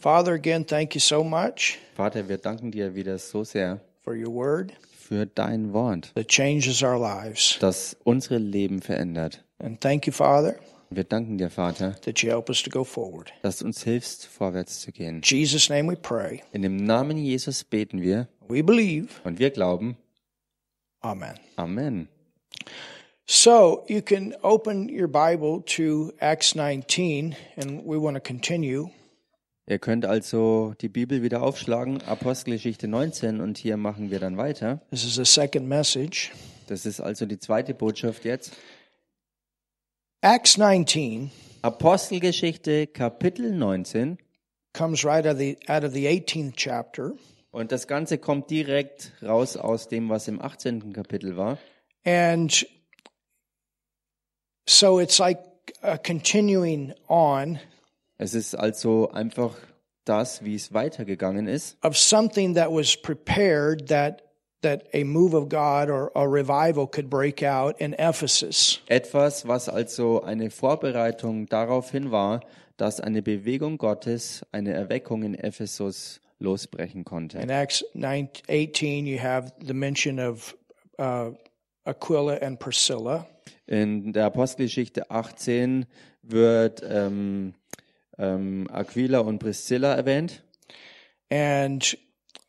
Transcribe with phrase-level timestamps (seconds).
[0.00, 4.32] Father, again, thank you so much Vater, wir danken dir wieder so sehr for your
[4.32, 7.58] word für dein Wort, that changes our lives.
[7.60, 9.44] das unsere Leben verändert.
[9.58, 10.56] And thank you, Father,
[10.90, 13.32] Wir danken dir, Vater, that you help us to go forward.
[13.42, 15.20] dass du uns hilfst, vorwärts zu gehen.
[15.24, 16.42] Jesus' name we pray.
[16.52, 19.08] In dem Namen Jesus beten wir We believe.
[19.24, 19.96] und wir glauben.
[21.00, 21.34] Amen.
[21.56, 22.08] Amen.
[23.26, 28.90] So you can open your Bible to Acts 19, and we want to continue.
[29.66, 34.80] Ihr könnt also die Bibel wieder aufschlagen, Apostelgeschichte 19, und hier machen wir dann weiter.
[34.90, 36.32] This is the second message.
[36.66, 38.52] Das ist also die zweite Botschaft jetzt.
[40.20, 41.30] Acts 19
[41.62, 44.18] Apostelgeschichte Kapitel 19.
[44.72, 47.12] comes right out of the, out of the 18th chapter.
[47.52, 50.92] Und das Ganze kommt direkt raus aus dem, was im 18.
[50.92, 51.58] Kapitel war.
[52.04, 52.66] And
[54.66, 55.38] so it's like
[55.84, 57.60] uh, continuing on
[58.22, 59.56] Es ist also einfach
[60.04, 61.76] das, wie es weitergegangen ist.
[61.82, 64.22] of something that was prepared that
[64.60, 68.80] that a move of God or a revival could break out in Ephesus.
[68.86, 72.42] Etwas, was also eine Vorbereitung darauf hin war,
[72.76, 77.38] dass eine Bewegung Gottes, eine Erweckung in Ephesus losbrechen konnte.
[77.38, 80.56] In Acts 9, 18, you have the mention of
[81.00, 81.32] uh,
[81.84, 83.26] Aquila and Priscilla.
[83.66, 85.86] In der Apostelgeschichte 18
[86.22, 87.54] wird ähm,
[88.22, 90.42] ähm, Aquila und Priscilla erwähnt.
[91.30, 91.96] And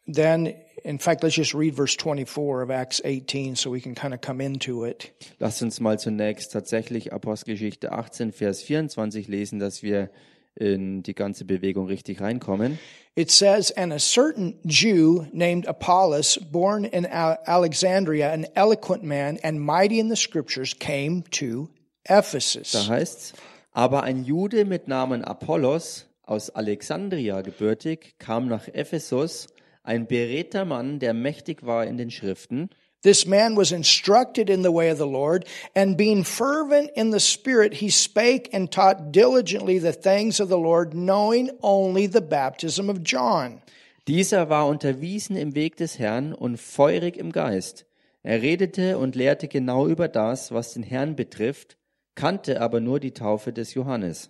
[0.05, 4.13] then, in fact, let's just read verse 24 of Acts 18 so we can kind
[4.13, 5.11] of come into it.
[5.39, 10.09] Lasst uns mal zunächst tatsächlich Apostelgeschichte 18, Vers 24 lesen, dass wir
[10.55, 12.77] in die ganze Bewegung richtig reinkommen.
[13.15, 19.39] It says, And a certain Jew named Apollos, born in Al- Alexandria, an eloquent man
[19.43, 21.69] and mighty in the scriptures, came to
[22.05, 22.73] Da Ephesus.
[22.89, 23.33] heißt's,
[23.73, 29.47] aber ein Jude mit Namen Apollos aus Alexandria gebürtig kam nach Ephesus,
[29.83, 32.69] ein beredter Mann, der mächtig war in den Schriften.
[33.02, 37.20] This man was instructed in the way of the Lord, and being fervent in the
[37.20, 42.89] Spirit, he spake and taught diligently the things of the Lord, knowing only the baptism
[42.89, 43.61] of John.
[44.08, 47.86] Dieser war unterwiesen im Weg des Herrn und feurig im Geist.
[48.21, 51.75] Er redete und lehrte genau über das, was den Herrn betrifft,
[52.15, 54.29] kannte aber nur die Taufe des Johannes.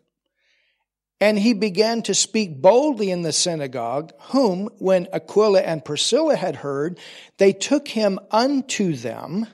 [1.21, 6.63] And he began to speak boldly in the synagogue, whom, when Aquila and Priscilla had
[6.63, 6.99] heard,
[7.37, 9.47] they took him unto them,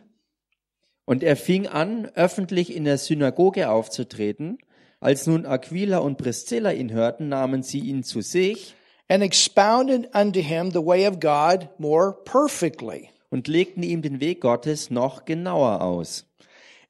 [1.06, 4.60] Und er fing an, öffentlich in der Synagoge aufzutreten.
[5.00, 8.76] Als nun Aquila und Priscilla ihn hörten, nahmen sie ihn zu sich
[9.10, 13.10] and expounded unto him the way of God more perfectly.
[13.30, 16.26] und legten ihm den Weg Gottes noch genauer aus.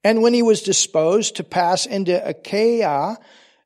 [0.03, 3.17] And when he was disposed to pass into Achaia,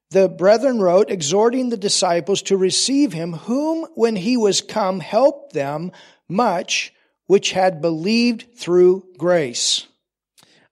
[0.10, 5.54] the brethren wrote, exhorting the disciples to receive him, whom, when he was come, helped
[5.54, 5.92] them
[6.28, 6.94] much,
[7.28, 9.88] which had believed through grace.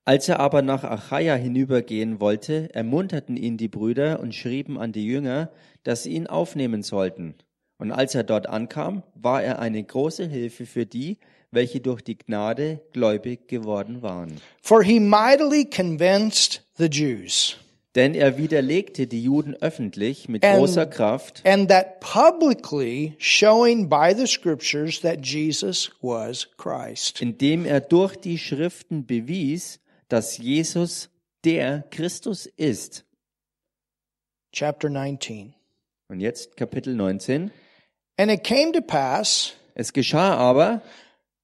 [0.04, 5.06] Als er aber nach Achaia hinübergehen wollte, ermunterten ihn die Brüder und schrieben an die
[5.06, 5.52] Jünger,
[5.84, 7.36] dass sie ihn aufnehmen sollten.
[7.78, 11.20] Und als er dort ankam, war er eine große Hilfe für die,
[11.51, 14.39] welche durch die Gnade gläubig geworden waren.
[14.62, 17.57] For he mightily convinced the Jews,
[17.95, 20.59] Denn er widerlegte die Juden öffentlich mit Ähm.
[20.59, 27.22] großer Kraft and that publicly showing by the scriptures that Jesus was Christ.
[27.22, 31.09] indem er durch die Schriften bewies, dass Jesus
[31.44, 33.03] der Christus ist.
[34.53, 35.53] Chapter 19.
[36.07, 37.51] Und jetzt Kapitel 19.
[38.18, 40.81] And it came to pass Es geschah aber,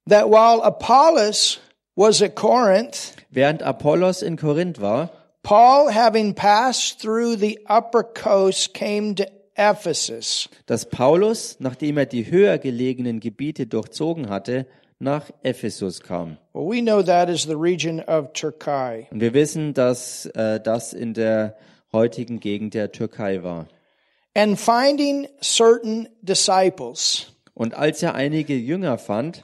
[0.07, 1.59] that while Apollos
[1.95, 5.09] was at Corinth, während Apollos in Korinth war,
[5.44, 9.25] Paul, having passed through the upper coast, came to
[9.56, 10.50] Ephesus.
[10.66, 14.66] dass Paulus, nachdem er die höher gelegenen Gebiete durchzogen hatte,
[15.00, 16.38] nach Ephesus kam.
[16.53, 19.07] Well, we know that is the region of Turkey.
[19.12, 21.56] Und wir wissen, dass äh, das in der
[21.94, 23.68] heutigen Gegend der Türkei war.
[24.35, 29.44] And finding certain disciples, Und als er einige Jünger fand,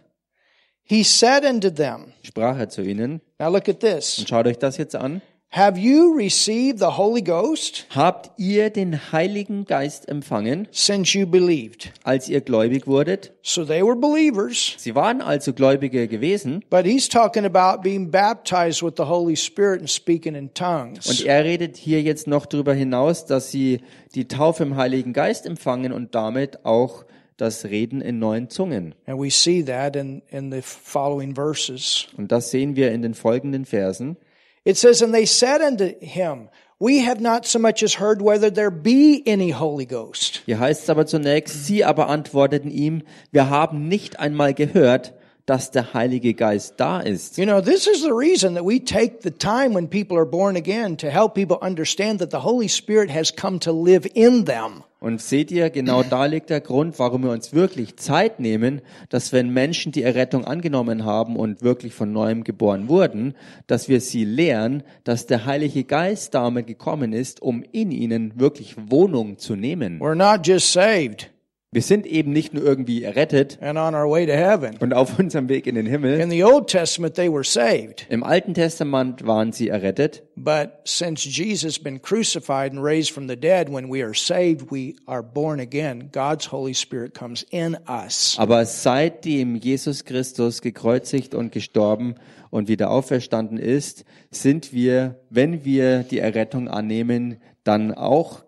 [0.84, 4.20] he said unto them, sprach er zu ihnen, Now look at this.
[4.20, 5.22] und schaut euch das jetzt an,
[5.56, 11.92] Have you received the Holy Ghost habt ihr den Heiligen Geist empfangen, since you believed?
[12.04, 13.34] als ihr gläubig wurdet?
[13.44, 18.82] So they were believers, Sie waren also Gläubige gewesen, but he's talking about being baptized
[18.82, 21.06] with the Holy Spirit and speaking in tongues.
[21.08, 23.82] und er redet hier jetzt noch darüber hinaus, dass sie
[24.16, 27.06] die Taufe im Heiligen Geist empfangen und damit auch
[27.44, 28.96] das Reden in neuen Zungen.
[29.06, 32.08] And we see that in, in the following verses.
[32.18, 34.18] Und das sehen wir in den folgenden Versen.
[34.66, 36.50] It says, And they said unto him,
[36.80, 40.42] We have not so much as heard whether there be any Holy Ghost.
[40.46, 45.14] Hier heißt es aber zunächst, sie aber antworteten ihm, wir haben nicht einmal gehört,
[45.46, 47.38] dass der Heilige Geist da ist.
[47.38, 50.56] You know, this is the reason that we take the time when people are born
[50.56, 54.84] again to help people understand that the Holy Spirit has come to live in them.
[55.04, 58.80] Und seht ihr, genau da liegt der Grund, warum wir uns wirklich Zeit nehmen,
[59.10, 63.34] dass wenn Menschen die Errettung angenommen haben und wirklich von neuem geboren wurden,
[63.68, 68.78] dass wir sie lehren, dass der Heilige Geist damit gekommen ist, um in ihnen wirklich
[68.78, 70.00] Wohnung zu nehmen.
[70.00, 71.33] We're not just saved
[71.74, 76.20] Wir sind eben nicht nur irgendwie errettet und auf unserem Weg in den Himmel.
[76.20, 78.06] In the Old Testament, they were saved.
[78.10, 83.36] Im Alten Testament waren sie errettet, But since Jesus been crucified and raised from the
[83.36, 86.10] dead, when we are saved, we are born again.
[86.12, 88.36] God's Holy Spirit comes in us.
[88.38, 92.16] aber seitdem Jesus Christus gekreuzigt und gestorben
[92.52, 98.44] und wieder auferstanden ist, sind wir, wenn wir die Errettung annehmen, dann auch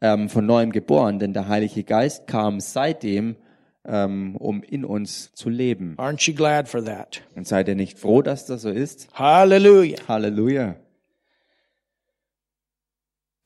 [0.00, 3.36] ähm, von neuem geboren, denn der Heilige Geist kam seitdem,
[3.84, 5.96] ähm, um in uns zu leben.
[5.98, 7.22] Aren't you glad for that?
[7.34, 9.08] Und seid ihr nicht froh, dass das so ist?
[9.14, 9.98] Hallelujah.
[10.08, 10.76] Halleluja.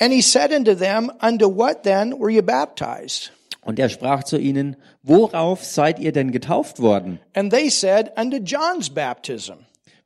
[0.01, 3.33] And he said unto them, Unto what then were you baptized?
[3.63, 7.21] Und er sprach zu ihnen, worauf seid ihr denn getauft worden?
[7.35, 9.55] And they said, Unto John's baptism.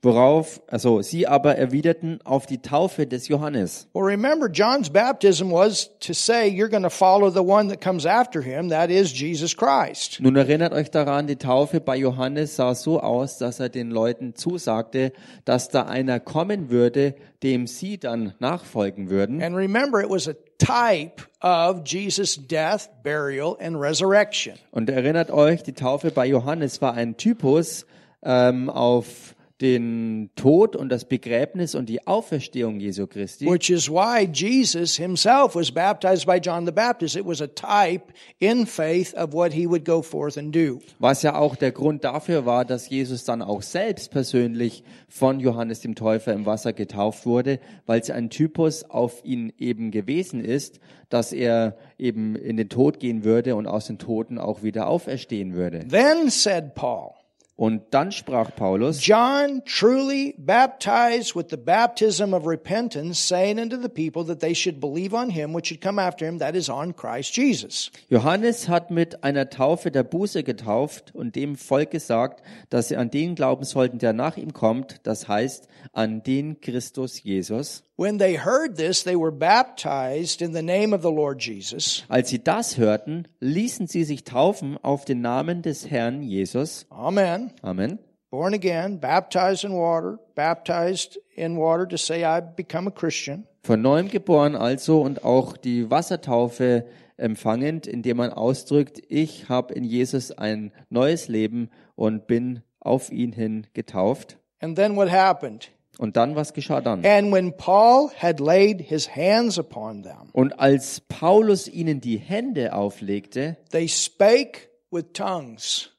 [0.00, 3.89] Worauf, also sie aber erwiderten auf die Taufe des Johannes.
[3.95, 8.06] Well, remember, John's baptism was to say, You're going to follow the one that comes
[8.06, 10.21] after him, that is Jesus Christ.
[10.21, 14.37] Nun erinnert euch daran, die Taufe bei Johannes sah so aus, dass er den Leuten
[14.37, 15.12] zusagte,
[15.45, 19.43] dass da einer kommen würde, dem sie dann nachfolgen würden.
[19.43, 24.55] And remember, it was a type of Jesus' death, burial, and resurrection.
[24.71, 27.85] Und erinnert euch, die Taufe bei Johannes war ein Typus
[28.23, 33.47] ähm, auf den Tod und das Begräbnis und die Auferstehung Jesu Christi.
[33.47, 37.17] Which is why Jesus himself was baptized by John the Baptist.
[37.17, 40.79] It was a type in faith of what he would go forth and do.
[41.01, 45.81] Was ja auch der Grund dafür war, dass Jesus dann auch selbst persönlich von Johannes
[45.81, 50.79] dem Täufer im Wasser getauft wurde, weil es ein Typus auf ihn eben gewesen ist,
[51.09, 55.55] dass er eben in den Tod gehen würde und aus den Toten auch wieder auferstehen
[55.55, 55.87] würde.
[55.89, 57.18] Then said Paul,
[57.59, 63.89] Und dann sprach Paulus, John truly baptized with the baptism of repentance, saying unto the
[63.89, 66.95] people that they should believe on him which should come after him, that is on
[66.95, 67.91] Christ Jesus.
[68.09, 73.11] Johannes hat mit einer Taufe der Buße getauft und dem Volk gesagt, dass sie an
[73.11, 77.83] den glauben sollten, der nach ihm kommt, das heißt an den Christus Jesus.
[78.00, 82.05] When they heard this, they were baptized in the name of the Lord Jesus.
[82.09, 86.87] Als sie das hörten, ließen sie sich taufen auf den Namen des Herrn Jesus.
[86.91, 87.50] Amen.
[87.61, 87.99] Amen.
[88.31, 93.49] Born again, baptized in water, baptized in water to say I've become a Christian.
[93.65, 96.87] Von neuem geboren also und auch die Wassertaufe
[97.17, 103.33] empfangend, indem man ausdrückt, ich habe in Jesus ein neues Leben und bin auf ihn
[103.33, 104.39] hin getauft.
[104.61, 105.73] And then what happened?
[105.99, 107.05] Und dann, was geschah dann?
[107.05, 112.73] And when Paul had laid his hands upon them, Und als Paulus ihnen die Hände
[112.73, 115.91] auflegte, they spake with tongues.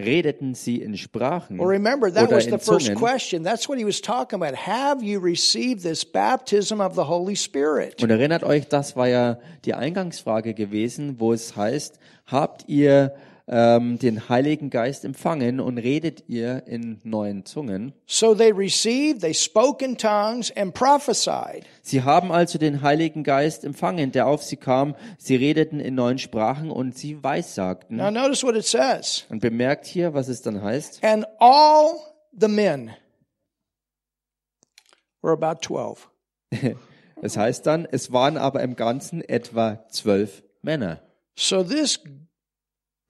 [0.00, 2.94] redeten sie in Sprachen Well, remember, that oder was the in first Zungen.
[2.96, 3.44] question.
[3.44, 4.56] That's what he was talking about.
[4.56, 8.02] Have you received this baptism of the Holy Spirit?
[8.02, 13.14] Und erinnert euch, das war ja die Eingangsfrage gewesen, wo es heißt, habt ihr
[13.48, 17.92] ähm, den Heiligen Geist empfangen und redet ihr in neuen Zungen?
[18.06, 21.64] So they received, they spoke in tongues and prophesied.
[21.82, 24.94] Sie haben also den Heiligen Geist empfangen, der auf sie kam.
[25.18, 27.96] Sie redeten in neuen Sprachen und sie weissagten.
[27.96, 29.26] Now notice what it says.
[29.28, 31.02] Und bemerkt hier, was es dann heißt.
[31.02, 31.94] And all
[32.38, 32.90] the men
[35.20, 36.08] were about 12.
[37.22, 41.00] Es heißt dann, es waren aber im Ganzen etwa zwölf Männer.
[41.36, 42.00] So this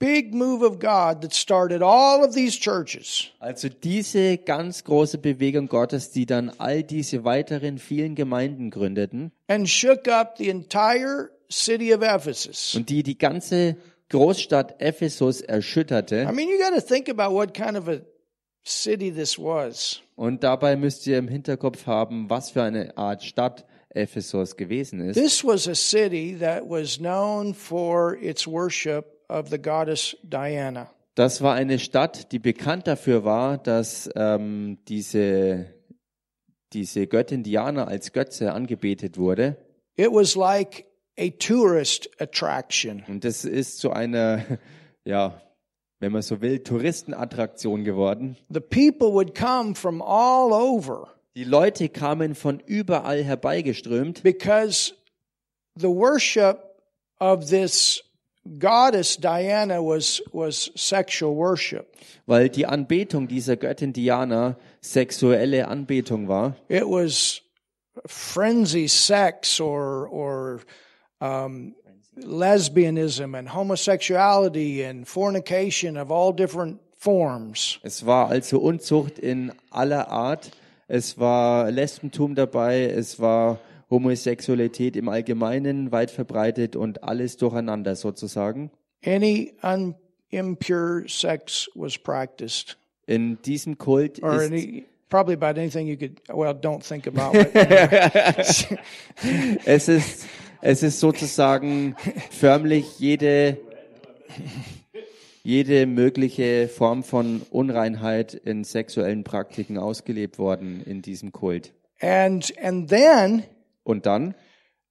[0.03, 5.69] big move of God that started all of these churches Also diese ganz große Bewegung
[5.69, 11.95] Gottes, die dann all diese weiteren vielen Gemeinden gründeten and shook up the entire city
[11.95, 12.75] of Ephesus.
[12.75, 13.77] und die die ganze
[14.09, 16.27] Großstadt Ephesus erschütterte.
[16.29, 18.01] I mean, you got to think about what kind of a
[18.65, 20.01] city this was.
[20.17, 25.15] Und dabei müsst ihr im Hinterkopf haben, was für eine Art Stadt Ephesus gewesen ist.
[25.17, 30.91] This was a city that was known for its worship of the goddess Diana.
[31.15, 35.75] Das war eine Stadt, die bekannt dafür war, dass ähm, diese,
[36.73, 39.57] diese Göttin Diana als Götze angebetet wurde.
[39.97, 40.87] It was like
[41.19, 43.05] a tourist attraction.
[43.09, 44.43] Und das ist zu einer,
[45.05, 45.43] ja,
[46.01, 48.37] wenn man so will, Touristenattraktion geworden.
[48.49, 54.93] The people would come from all over Die Leute kamen von überall herbeigeströmt, because
[55.75, 56.59] the worship
[57.19, 58.05] of this
[58.59, 61.97] goddess Diana was, was sexual worship.
[62.27, 66.57] weil die Anbetung dieser Göttin Diana sexuelle Anbetung war.
[66.69, 67.43] It was
[68.07, 70.61] frenzy sex or, or
[71.21, 71.75] um,
[72.17, 77.79] lesbianism and homosexuality and fornication of all different forms.
[77.83, 80.51] Es war also Unzucht in aller Art.
[80.89, 82.85] Es war Lesbentum dabei.
[82.85, 83.59] Es war
[83.93, 88.71] Homosexualität im Allgemeinen weit verbreitet und alles durcheinander sozusagen.
[89.05, 89.95] Any un,
[90.31, 92.79] impure sex was practiced.
[93.07, 97.37] In diesem Kult Or ist, any, probably about anything you could, well, don't think about
[97.39, 98.79] it.
[99.67, 100.27] es ist,
[100.63, 101.95] es ist sozusagen
[102.31, 103.59] förmlich jede,
[105.45, 111.73] jede mögliche Form von Unreinheit in sexuellen Praktiken ausgelebt worden in diesem Kult.
[112.01, 113.45] and, and then
[113.85, 114.35] Und dann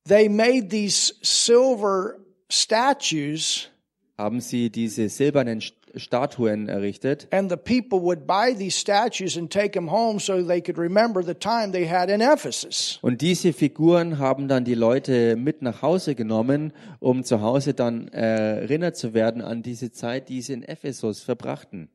[0.08, 2.16] they made these silver
[2.50, 3.70] statues
[4.18, 9.52] haben sie diese silbernen St- Statuen errichtet and the people would buy these statues and
[9.52, 12.98] take them home so they could remember the time they had in Ephesus.
[13.02, 18.08] und diese Figuren haben dann die Leute mit nach Hause genommen, um zu Hause dann
[18.10, 21.90] erinnert zu werden an diese Zeit, die sie in Ephesus verbrachten.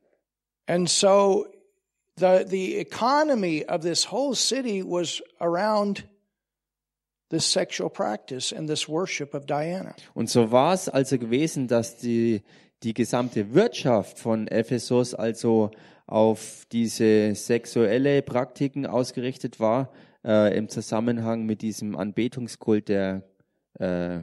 [0.67, 1.45] And so
[2.19, 6.07] the, the economy of this whole city was around
[7.29, 9.93] this sexual practice and this worship of Diana.
[10.13, 12.41] Und so war es also gewesen, dass die,
[12.83, 15.71] die gesamte Wirtschaft von Ephesus also
[16.05, 19.91] auf diese sexuelle Praktiken ausgerichtet war,
[20.23, 23.23] äh, im Zusammenhang mit diesem Anbetungskult der,
[23.79, 24.19] äh,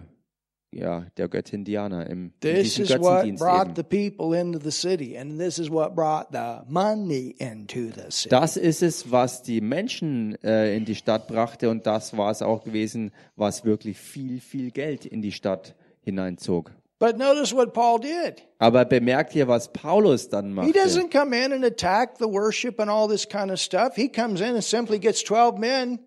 [0.75, 3.77] ja, der Göttin Diana, im, in This diesem is what Götzendienst brought eben.
[3.77, 8.29] the people into the city, and this is what brought the money into the city.
[8.31, 12.43] Das ist es, was die Menschen äh, in die Stadt brachte und das war es
[12.43, 16.71] auch gewesen, was wirklich viel, viel Geld in die Stadt hineinzog.
[17.01, 18.43] But notice what Paul did.
[18.59, 20.73] Aber bemerkt hier, was Paulus dann He machte.
[20.79, 23.95] doesn't come in and attack the worship and all this kind of stuff.
[23.97, 25.99] He comes in and simply gets 12 men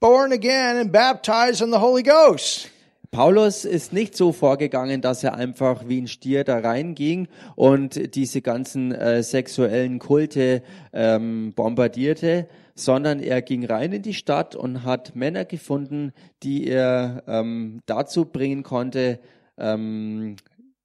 [0.00, 2.70] born again and baptized in the Holy Ghost.
[3.10, 7.26] Paulus ist nicht so vorgegangen, dass er einfach wie ein Stier da reinging
[7.56, 14.54] und diese ganzen äh, sexuellen Kulte ähm, bombardierte, sondern er ging rein in die Stadt
[14.54, 16.12] und hat Männer gefunden,
[16.44, 19.18] die er ähm, dazu bringen konnte,
[19.58, 20.36] ähm,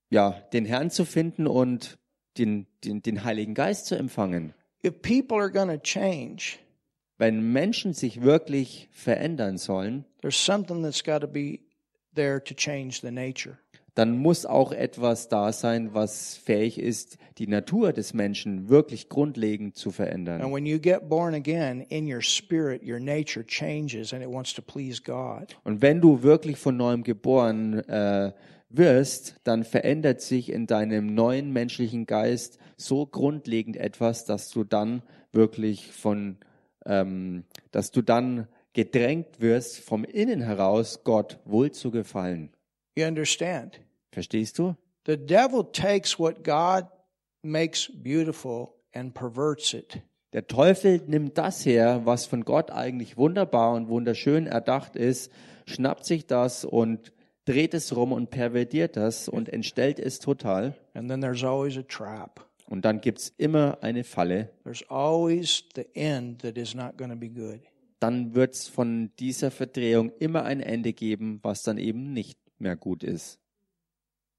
[0.09, 1.97] ja, den Herrn zu finden und
[2.39, 4.53] den, den, den Heiligen Geist zu empfangen.
[4.83, 6.57] If people are going to change,
[7.17, 11.59] Wenn Menschen sich wirklich verändern sollen, there's something that's got to be
[12.13, 13.57] there to change the nature.
[13.93, 19.77] dann muss auch etwas da sein, was fähig ist, die Natur des Menschen wirklich grundlegend
[19.77, 20.51] zu And verändern.
[20.51, 24.61] when you get born again, in your spirit, your nature changes and it wants to
[24.61, 25.55] please God.
[25.63, 28.33] Und wenn du wirklich von neuem geboren äh,
[28.69, 35.03] wirst, dann verändert sich in deinem neuen menschlichen Geist so grundlegend etwas, dass du dann
[35.31, 36.35] wirklich von,
[36.85, 42.51] ähm, dass du dann gedrängt wirst, vom Innen heraus Gott wohl zu gefallen.
[42.95, 43.79] You understand?
[44.11, 44.75] Verstehst du?
[45.05, 46.85] The devil takes what God
[47.41, 50.01] makes beautiful and perverts it.
[50.33, 55.31] Der Teufel nimmt das her, was von Gott eigentlich wunderbar und wunderschön erdacht ist,
[55.65, 57.13] schnappt sich das und
[57.45, 60.75] dreht es rum und pervertiert das und entstellt es total.
[60.93, 62.45] And then there's always a trap.
[62.67, 64.49] Und dann gibt's immer eine Falle.
[64.63, 67.59] There's always the end that is not going to be good.
[67.99, 73.03] Dann wird's von dieser Verdrehung immer ein Ende geben, was dann eben nicht mehr gut
[73.03, 73.39] ist.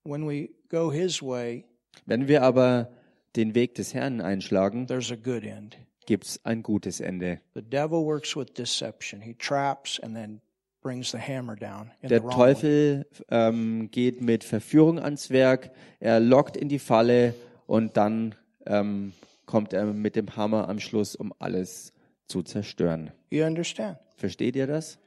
[0.04, 1.64] When we go his way,
[2.04, 2.90] Wenn wir aber
[3.36, 5.76] den Weg des Herrn einschlagen, there's a good end.
[6.06, 7.40] gibt's ein gutes Ende.
[7.54, 9.20] The devil works with deception.
[9.20, 10.40] He traps and then
[10.82, 12.28] brings the hammer down in the Der.
[12.28, 17.34] Teufel ähm, geht mit Verführung ans Werk, er lockt in die Falle
[17.66, 18.34] und dann
[18.66, 19.12] ähm,
[19.46, 21.92] kommt er mit dem Hammer am Schluss, um alles
[22.26, 23.12] zu zerstören.
[23.30, 23.98] You understand?
[24.16, 24.98] Versteht ihr das?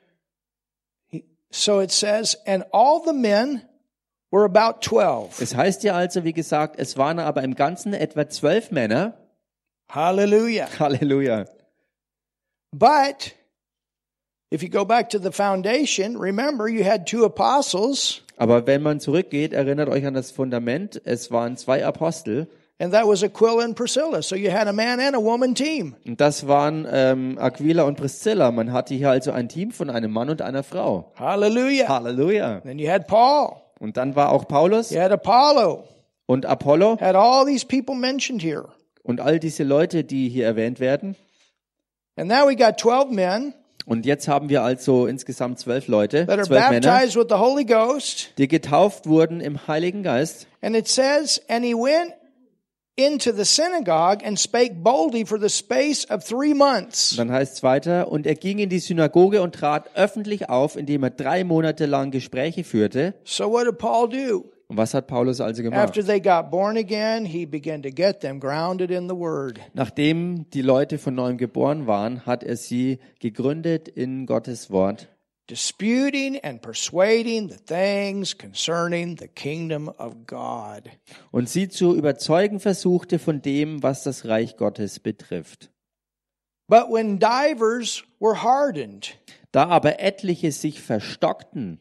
[1.08, 3.62] He, so it says, and all the men
[4.32, 5.42] were about 12.
[5.42, 9.18] Es heißt ja also, wie gesagt, es waren aber im Ganzen etwa zwölf Männer.
[9.90, 10.68] Hallelujah.
[10.80, 11.46] Halleluja.
[12.72, 13.34] But
[14.52, 19.00] if you go back to the foundation, remember you had two apostles, Aber wenn man
[19.00, 21.02] zurückgeht, erinnert euch an das Fundament.
[21.04, 22.48] Es waren zwei Apostel
[22.82, 24.22] and that was Aquila and Priscilla.
[24.22, 25.96] So you had a man and a woman team.
[26.06, 28.52] und das waren ähm, Aquila und Priscilla.
[28.52, 31.12] Man hatte hier also ein Team von einem Mann und einer Frau.
[31.16, 31.90] Hallelujah.
[31.90, 32.62] Halleluja.
[32.62, 35.84] Then you had Paul, Und dann war auch Paulus you had Apollo,
[36.26, 38.70] und Apollo had all these people mentioned here.
[39.04, 41.16] und all diese Leute, die hier erwähnt werden.
[42.16, 43.54] And now we got 12 men
[43.90, 48.32] Und jetzt haben wir also insgesamt zwölf Leute, zwölf Männer, baptized with the Holy Ghost.
[48.38, 50.46] die getauft wurden im Heiligen Geist.
[50.62, 52.14] And it says, and he went
[52.96, 57.16] into the synagogue and spake boldly for the space of three months.
[57.16, 61.02] Dann heißt es weiter, und er ging in die Synagoge und trat öffentlich auf, indem
[61.02, 63.16] er drei Monate lang Gespräche führte.
[63.24, 64.52] So what did Paul do?
[64.70, 65.82] Und was hat Paulus also gemacht?
[65.82, 69.60] After they got born again, he began to get them grounded in the word.
[69.74, 75.08] Nachdem die Leute von neuem geboren waren, hat er sie gegründet in Gottes Wort,
[75.50, 80.84] disputing and persuading the things concerning the kingdom of God.
[81.32, 85.72] und sie zu überzeugen versuchte von dem, was das Reich Gottes betrifft.
[86.68, 89.18] But when divers were hardened
[89.52, 91.80] Da aber etliche sich verstockten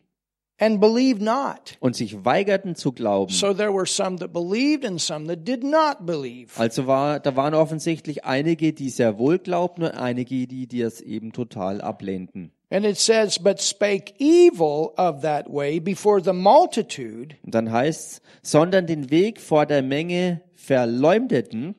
[0.61, 5.01] and believed not, und sich weigerten zu glauben, so there were some that believed and
[5.01, 6.59] some that did not believe.
[6.61, 11.01] also war, da waren offensichtlich einige, die sehr wohl glaubten und einige, die, die es
[11.01, 12.53] eben total ablehnten.
[12.71, 18.21] And it says, but spake evil of that way before the multitude, Und dann heißt
[18.43, 21.75] sondern den Weg vor der Menge verleumdeten,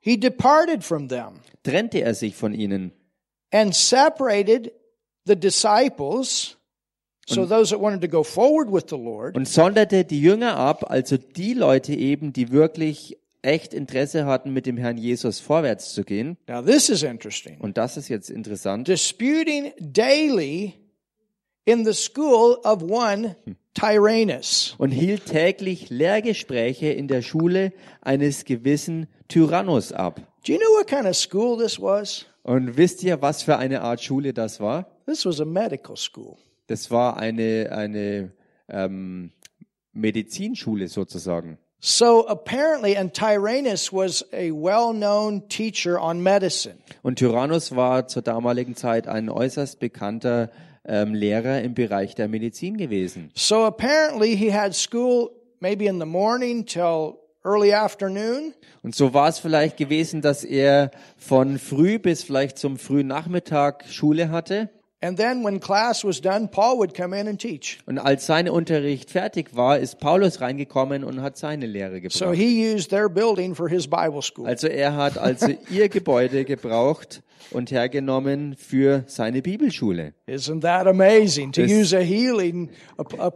[0.00, 2.92] he departed from them trennte er sich von ihnen.
[3.52, 4.72] and separated
[5.26, 6.56] the disciples,
[7.26, 10.90] so those that wanted to go forward with the Lord, und sonderte die Jünger ab,
[10.90, 16.04] also die Leute eben, die wirklich echt Interesse hatten, mit dem Herrn Jesus vorwärts zu
[16.04, 16.36] gehen.
[16.48, 17.58] Now, this is interesting.
[17.60, 18.88] Und das ist jetzt interessant.
[18.88, 20.74] Disputing daily
[21.64, 23.36] in the school of one
[23.74, 24.74] Tyrannus.
[24.78, 30.20] Und hielt täglich Lehrgespräche in der Schule eines gewissen Tyrannus ab.
[30.46, 32.26] Do you know what kind of school this was?
[32.42, 34.86] Und wisst ihr, was für eine Art Schule das war?
[35.06, 36.36] This was a medical school.
[36.66, 38.32] Das war eine, eine
[38.68, 39.32] ähm,
[39.92, 41.58] Medizinschule sozusagen.
[41.80, 46.76] So apparently, and Tyrannus was a well known teacher on medicine.
[47.02, 50.50] Und Tyrannus war zur damaligen Zeit ein äußerst bekannter
[50.86, 53.30] ähm, Lehrer im Bereich der Medizin gewesen.
[53.34, 55.30] So apparently, he had school
[55.60, 58.54] maybe in the morning till early afternoon.
[58.82, 63.84] Und so war es vielleicht gewesen, dass er von früh bis vielleicht zum frühen Nachmittag
[63.88, 64.70] Schule hatte.
[65.04, 67.78] And then when class was done, Paul would come in and teach.
[67.84, 72.34] Und als sein Unterricht fertig war, ist Paulus reingekommen und hat seine Lehre So gebracht.
[72.36, 74.46] he used their building for his Bible school.
[74.46, 80.14] Also er hat also ihr Gebäude gebraucht und hergenommen für seine Bibelschule.
[80.26, 83.30] Isn't that amazing to use a healing, a,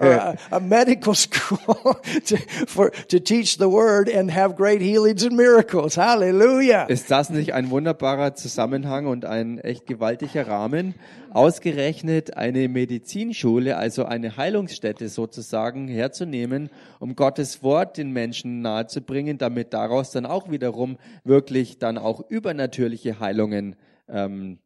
[0.00, 5.36] a, a medical school to, for, to teach the word and have great healings and
[5.36, 5.96] miracles?
[5.96, 6.84] Hallelujah.
[6.88, 10.94] Ist das nicht ein wunderbarer Zusammenhang und ein echt gewaltiger Rahmen?
[11.38, 19.72] Ausgerechnet eine Medizinschule, also eine Heilungsstätte sozusagen herzunehmen, um Gottes Wort den Menschen nahezubringen, damit
[19.72, 23.76] daraus dann auch wiederum wirklich dann auch übernatürliche Heilungen
[24.08, 24.58] ähm,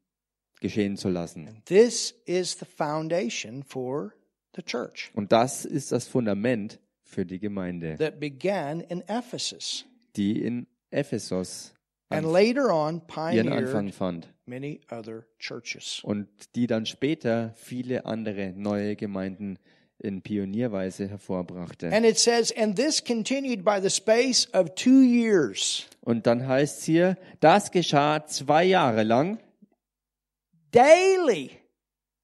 [0.62, 1.60] geschehen zu lassen.
[1.66, 4.14] This is the foundation for
[4.56, 5.10] the church.
[5.12, 9.84] Und das ist das Fundament für die Gemeinde, that began in Ephesus.
[10.16, 11.74] Die in Ephesus
[12.12, 14.28] and later on ihren Anfang fand.
[14.46, 16.00] many other churches.
[16.04, 19.58] und die dann später viele andere neue Gemeinden
[19.98, 21.92] in Pionierweise hervorbrachte.
[21.92, 26.78] And it says, and this continued by the space of two years, Und dann heißt
[26.80, 29.38] es hier, das geschah zwei Jahre lang,
[30.72, 31.50] daily.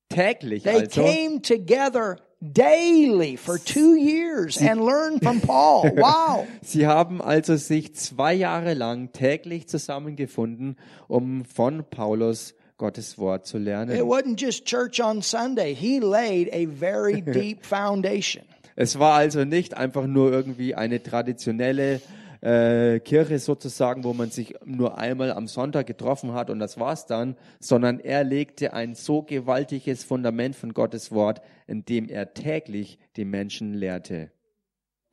[0.09, 1.03] täglich They also.
[1.05, 5.91] came together daily for two years and learned from Paul.
[5.97, 6.47] Wow.
[6.63, 10.77] Sie haben also sich zwei Jahre lang täglich zusammengefunden,
[11.09, 14.01] um von Paulus Gottes Wort zu It lernen.
[14.03, 15.75] wasn't just church on Sunday.
[15.75, 18.45] He laid a very deep foundation.
[18.77, 22.01] Es war also nicht einfach nur irgendwie eine traditionelle
[22.41, 27.07] äh, Kirche sozusagen, wo man sich nur einmal am Sonntag getroffen hat und das war's
[27.07, 32.99] dann, sondern er legte ein so gewaltiges Fundament von Gottes Wort, in dem er täglich
[33.17, 34.33] die Menschen lehrte.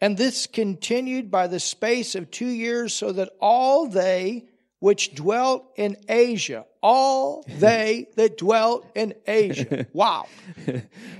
[0.01, 4.47] And this continued by the space of two years so that all they
[4.79, 9.85] which dwelt in Asia, all they that dwelt in Asia.
[9.93, 10.25] Wow.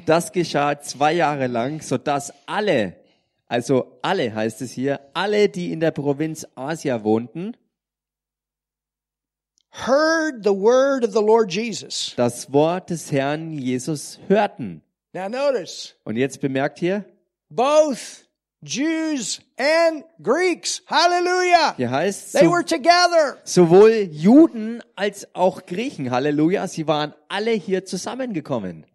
[0.06, 2.96] Das geschah zwei Jahre lang, so dass alle,
[3.48, 7.56] also alle heißt es hier, alle, die in der Provinz Asia wohnten,
[9.72, 12.14] Heard the word of the Lord Jesus.
[12.16, 14.82] das Wort des Herrn Jesus hörten.
[15.16, 17.06] Now notice, Und jetzt bemerkt hier,
[17.50, 18.26] both
[18.62, 20.82] Jews and Greeks.
[20.88, 21.74] Hallelujah.
[21.78, 23.38] hier heißt They so, were together.
[23.46, 28.86] sowohl Juden als auch Griechen, Halleluja, sie waren alle hier zusammengekommen.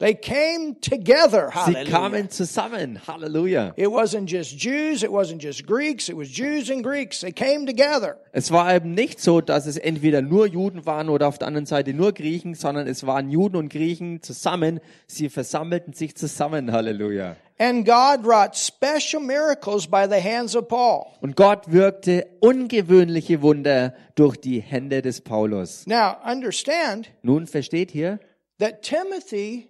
[0.00, 1.50] They came together.
[1.52, 1.90] Sie Hallelujah.
[1.90, 3.00] kamen zusammen.
[3.04, 3.72] Halleluja.
[3.76, 7.20] It wasn't just Jews, it wasn't just Greeks, it was Jews and Greeks.
[7.20, 8.16] They came together.
[8.30, 11.66] Es war eben nicht so, dass es entweder nur Juden waren oder auf der anderen
[11.66, 14.78] Seite nur Griechen, sondern es waren Juden und Griechen zusammen.
[15.08, 16.70] Sie versammelten sich zusammen.
[16.70, 17.34] Halleluja.
[17.58, 21.06] And God wrought special miracles by the hands of Paul.
[21.20, 25.84] Und Gott wirkte ungewöhnliche Wunder durch die Hände des Paulus.
[25.88, 28.20] Now, understand Nun versteht hier,
[28.60, 29.68] that Timothy,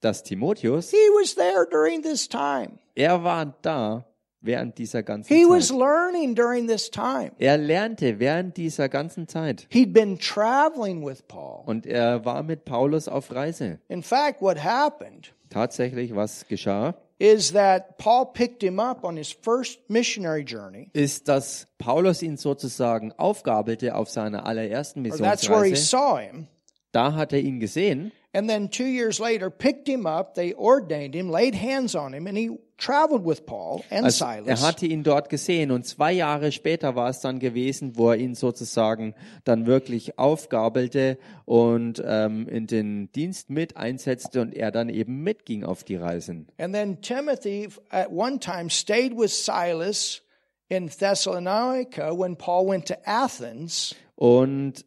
[0.00, 2.78] dass Timotheus, he was there during this time.
[2.94, 4.04] er war da
[4.40, 5.78] während dieser ganzen He was Zeit.
[5.78, 7.32] learning during this time.
[7.38, 9.66] Er lernte während dieser ganzen Zeit.
[9.70, 11.64] He'd been traveling with Paul.
[11.66, 13.80] Und er war mit Paulus auf Reise.
[13.88, 19.32] In fact, what happened Tatsächlich, was geschah, is that Paul picked him up on his
[19.32, 20.88] first missionary journey.
[20.92, 25.84] ist, dass Paulus ihn sozusagen aufgabelte auf seiner allerersten Or that's where he Missionsreise.
[25.88, 26.46] saw him.
[26.92, 30.36] Da hat er ihn gesehen And then two years later, picked him up.
[30.36, 34.44] They ordained him, laid hands on him, and he traveled with Paul and Also, er
[34.44, 34.62] Silas.
[34.62, 38.36] hatte ihn dort gesehen und zwei Jahre später war es dann gewesen, wo er ihn
[38.36, 45.24] sozusagen dann wirklich aufgabelte und ähm, in den Dienst mit einsetzte und er dann eben
[45.24, 46.46] mitging auf die Reisen.
[46.58, 50.22] And then Timothy, at one time, stayed with Silas
[50.68, 53.96] in Thessalonica when Paul went to Athens.
[54.14, 54.84] Und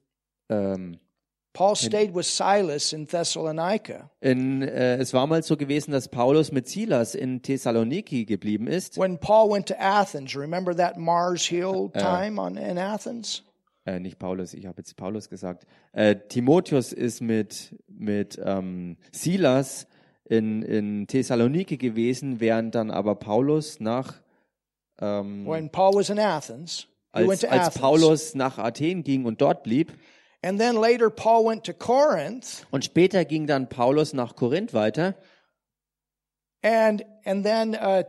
[0.48, 1.00] ähm,
[1.54, 4.10] Paul stayed with Silas in Thessalonica.
[4.22, 8.98] in, äh, es war mal so gewesen, dass Paulus mit Silas in Thessaloniki geblieben ist.
[8.98, 13.44] When Paul went to Athens, remember that Mars Hill time on, in Athens?
[13.86, 15.66] Äh, nicht Paulus, ich habe jetzt Paulus gesagt.
[15.92, 19.88] Äh, Timotheus ist mit, mit ähm, Silas
[20.30, 24.22] in, in Thessaloniki gewesen, während dann aber Paulus nach
[25.02, 27.82] ähm, When Paul was in Athens, he went als, to als Athens.
[27.82, 29.92] Paulus nach Athen ging und dort blieb.
[30.44, 32.66] And then later, Paul went to Corinth.
[32.72, 35.16] Und später ging dann Paulus nach Korinth weiter.
[36.64, 38.04] And and then uh,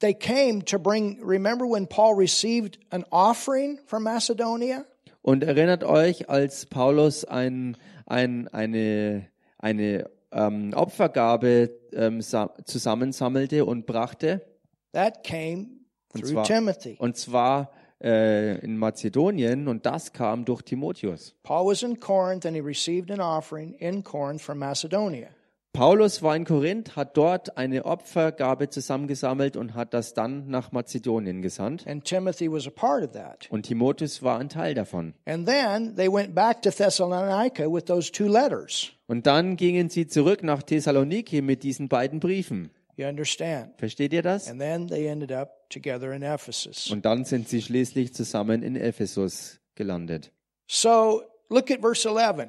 [0.00, 1.20] they came to bring.
[1.22, 4.84] Remember when Paul received an offering from Macedonia?
[5.22, 9.26] Und erinnert euch, als Paulus ein, ein, eine,
[9.58, 14.46] eine ähm, Opfergabe ähm, sa- zusammensammelte und brachte,
[14.92, 15.80] That came
[16.14, 16.96] Und through zwar- Timothy.
[17.00, 17.72] und zwar
[18.02, 21.34] äh, in Mazedonien, und das kam durch Timotheus.
[21.42, 25.28] Paul was in Corinth and he received an offering in Corinth from Macedonia.
[25.76, 31.42] Paulus war in Korinth, hat dort eine Opfergabe zusammengesammelt und hat das dann nach Mazedonien
[31.42, 31.86] gesandt.
[31.86, 33.46] And Timothy was a part of that.
[33.50, 35.12] Und Timotheus war ein Teil davon.
[35.26, 38.90] And then they went back to Thessalonica with those two letters.
[39.06, 42.70] Und dann gingen sie zurück nach Thessaloniki mit diesen beiden Briefen.
[42.96, 43.78] You understand?
[43.78, 44.48] Versteht ihr das?
[44.48, 46.90] And then they ended up together in Ephesus.
[46.90, 50.32] Und dann sind sie schließlich zusammen in Ephesus gelandet.
[50.66, 52.48] So look at verse 11.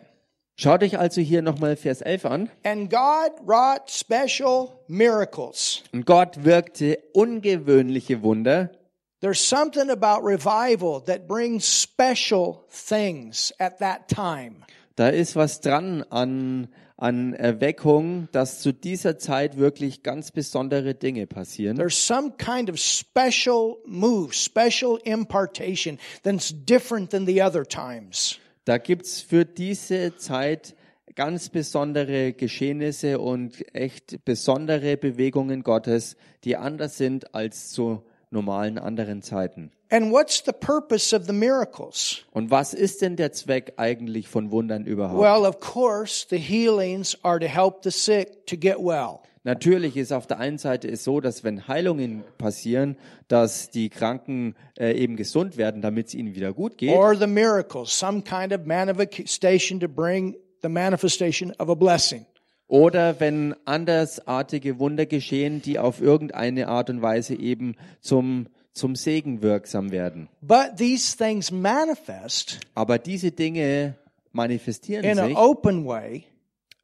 [0.55, 2.49] Schaut euch also hier nochmal Vers 11 an.
[2.63, 5.83] And God wrought special miracles.
[5.91, 8.71] Und Gott wirkte ungewöhnliche Wunder.
[9.19, 14.63] There's something about revival that brings special things at that time.
[14.95, 21.27] Da ist was dran an, an Erweckung, dass zu dieser Zeit wirklich ganz besondere Dinge
[21.27, 21.77] passieren.
[21.77, 28.39] There's some kind of special move, special impartation that's different than the other times.
[28.65, 30.75] Da gibt's für diese Zeit
[31.15, 39.21] ganz besondere Geschehnisse und echt besondere Bewegungen Gottes, die anders sind als zu normalen anderen
[39.21, 39.71] Zeiten.
[39.89, 42.25] And what's the purpose of the miracles?
[42.31, 45.19] Und was ist denn der Zweck eigentlich von Wundern überhaupt?
[45.19, 49.19] Well, of course, the healings are to help the sick to get well.
[49.47, 52.97] Natürlich ist auf der einen Seite es so, dass wenn Heilungen passieren,
[53.29, 56.93] dass die Kranken äh, eben gesund werden, damit es ihnen wieder gut geht.
[56.93, 62.25] Or the miracles, some kind of manifestation to bring the manifestation of a blessing.
[62.67, 68.47] Oder wenn andersartige Wunder geschehen, die auf irgendeine Art und Weise eben zum,
[68.77, 70.29] zum Segen wirksam werden.
[70.41, 73.95] But these things manifest Aber diese Dinge
[74.31, 76.23] manifestieren in an sich open way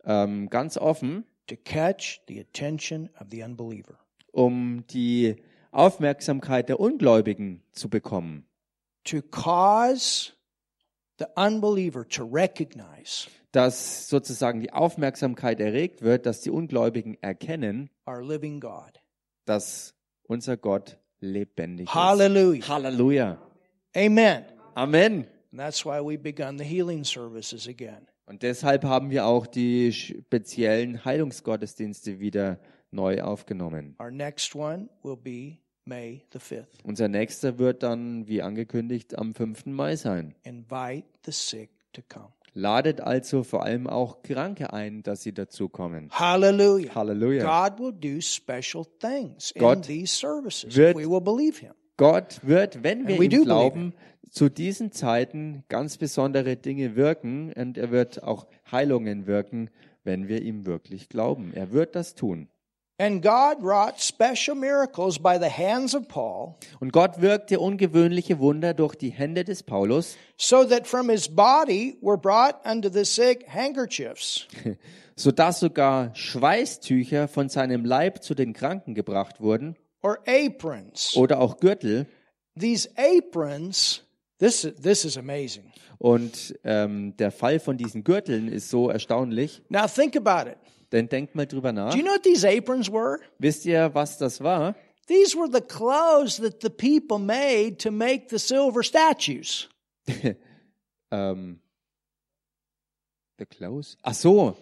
[0.06, 3.98] ähm, ganz offen, to catch the attention of the unbeliever.
[4.32, 5.36] um die
[5.72, 8.46] Aufmerksamkeit der Ungläubigen zu bekommen.
[9.06, 10.32] To cause
[11.20, 18.24] the unbeliever to recognize Dass sozusagen die Aufmerksamkeit erregt wird, dass die Ungläubigen erkennen, our
[18.24, 19.00] living God.
[19.46, 21.96] dass unser Gott lebendig ist.
[21.96, 22.68] Hallelujah.
[22.68, 23.38] Halleluja.
[23.96, 24.46] Amen.
[24.76, 25.28] Amen.
[25.52, 28.08] And that's why we begun the healing services again.
[28.26, 32.60] Und deshalb haben wir auch die speziellen Heilungsgottesdienste wieder
[32.92, 33.96] neu aufgenommen.
[34.00, 36.84] Our next one will be May the 5th.
[36.84, 39.66] Unser nächster wird dann, wie angekündigt, am 5.
[39.66, 40.34] Mai sein.
[40.44, 42.32] Invite the sick to come.
[42.54, 46.10] Ladet also vor allem auch Kranke ein, dass sie dazukommen.
[46.12, 46.94] Hallelujah.
[46.94, 47.68] Halleluja.
[47.70, 51.74] God will do special things in Gott these services wird- we will believe Him.
[51.98, 53.94] Gott wird, wenn wir we do ihm glauben,
[54.30, 59.70] zu diesen Zeiten ganz besondere Dinge wirken und er wird auch Heilungen wirken,
[60.04, 61.54] wenn wir ihm wirklich glauben.
[61.54, 62.50] Er wird das tun.
[66.80, 71.98] Und Gott wirkte ungewöhnliche Wunder durch die Hände des Paulus, so that from his body
[72.02, 74.48] were brought unto the sick handkerchiefs,
[75.16, 81.16] sodass sogar Schweißtücher von seinem Leib zu den Kranken gebracht wurden or aprons.
[81.16, 82.08] oder auch Gürtel.
[82.56, 84.04] These aprons,
[84.38, 85.72] this, this is amazing.
[85.98, 89.62] Und ähm, der Fall von diesen Gürteln ist so erstaunlich.
[89.70, 90.58] Now think about it.
[90.94, 91.92] Denn denkt mal drüber nach.
[91.92, 93.18] Do you know what these aprons were?
[93.40, 94.76] Wisst ihr, was das war?
[95.08, 99.68] These were the clothes that the people made to make the silver statues.
[101.12, 101.60] Ähm,
[103.38, 103.98] the clothes?
[104.02, 104.56] Ach so,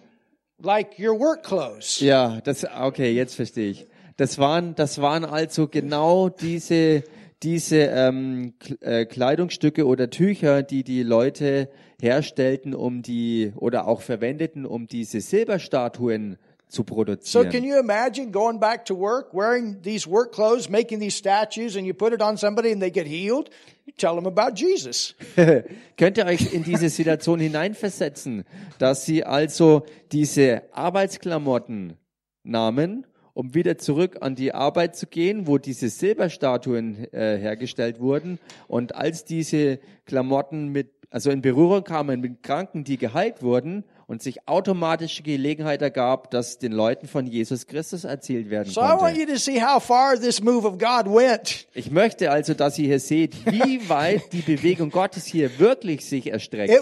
[0.62, 2.02] Like your work clothes.
[2.02, 3.88] ja, das, okay, jetzt verstehe ich.
[4.18, 7.04] Das waren, das waren also genau diese,
[7.42, 11.70] diese ähm, äh, Kleidungsstücke oder Tücher, die die Leute
[12.02, 16.38] herstellten, um die oder auch verwendeten, um diese Silberstatuen
[16.68, 17.64] zu So can produzieren.
[17.66, 21.94] you imagine going back to work, wearing these work clothes, making these statues, and you
[21.94, 23.50] put it on somebody and they get healed?
[23.86, 25.14] You tell them about Jesus.
[25.98, 28.46] Könnt ihr euch in diese Situation hineinversetzen,
[28.80, 31.98] dass sie also diese Arbeitsklamotten
[32.44, 38.40] nahmen, um wieder zurück an die Arbeit zu gehen, wo diese Silberstatuen äh, hergestellt wurden
[38.68, 44.24] und als diese Klamotten mit also in Berührung kamen mit Kranken, die geheilt wurden und
[44.24, 49.20] sich automatische Gelegenheit ergab, dass den Leuten von Jesus Christus erzählt werden konnte.
[49.20, 51.68] you to see how far this move of God went.
[51.74, 56.32] Ich möchte also, dass ihr hier seht, wie weit die Bewegung Gottes hier wirklich sich
[56.32, 56.78] erstreckte.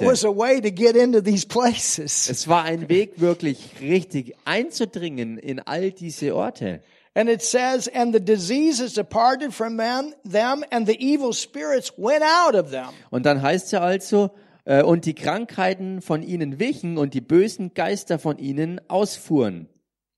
[2.29, 6.81] Es war ein Weg, wirklich richtig einzudringen in all diese Orte.
[7.19, 12.23] And it says, and the diseases departed from them, them and the evil spirits went
[12.23, 12.93] out of them.
[13.09, 14.31] Und dann heißt es ja also,
[14.63, 19.67] äh, und die Krankheiten von ihnen wichen und die bösen Geister von ihnen ausfuhren.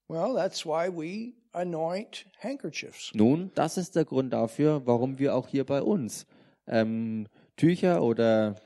[0.10, 3.12] Well, that's why we anoint handkerchiefs.
[3.16, 6.28] Nun, das ist der Grund dafür, warum wir auch hier bei uns
[6.68, 7.26] ähm,
[7.58, 8.58] Tücher oder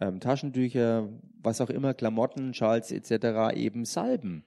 [0.00, 1.06] ähm, Taschentücher,
[1.42, 3.54] was auch immer, Klamotten, Schals etc.
[3.54, 4.46] eben salben.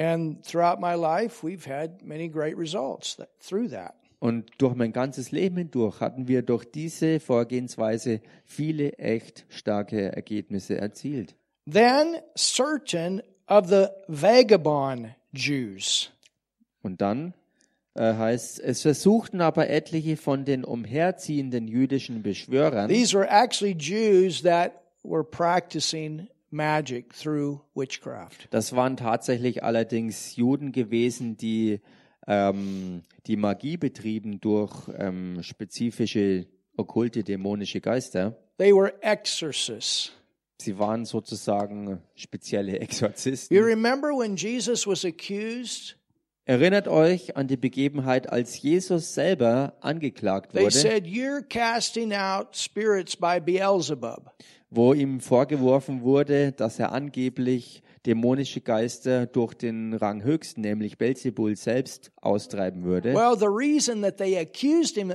[0.00, 3.94] And throughout my life, we've had many great results that, through that.
[4.18, 10.78] Und durch mein ganzes Leben hindurch hatten wir durch diese Vorgehensweise viele echt starke Ergebnisse
[10.78, 11.34] erzielt.
[11.66, 16.10] Then certain of the vagabond Jews.
[16.82, 17.34] Und dann
[17.94, 24.42] äh, heißt es, versuchten aber etliche von den umherziehenden jüdischen Beschwörern, These were actually Jews
[24.42, 28.48] that were practicing magic through witchcraft.
[28.50, 31.80] das waren tatsächlich allerdings Juden gewesen, die
[32.26, 38.36] ähm, die Magie betrieben durch ähm, spezifische okkulte dämonische Geister.
[38.58, 40.12] They were exorcists.
[40.60, 43.56] Sie waren sozusagen spezielle You Exorzisten.
[43.56, 45.96] remember when Jesus was accused?
[46.44, 52.56] Erinnert euch an die Begebenheit, als Jesus selber angeklagt They wurde, said, You're casting out
[52.56, 54.30] spirits by Beelzebub.
[54.70, 62.12] Wo ihm vorgeworfen wurde, dass er angeblich dämonische Geister durch den Ranghöchsten, nämlich Belzebul selbst,
[62.16, 63.14] austreiben würde.
[63.14, 65.12] Well, the reason that they accused him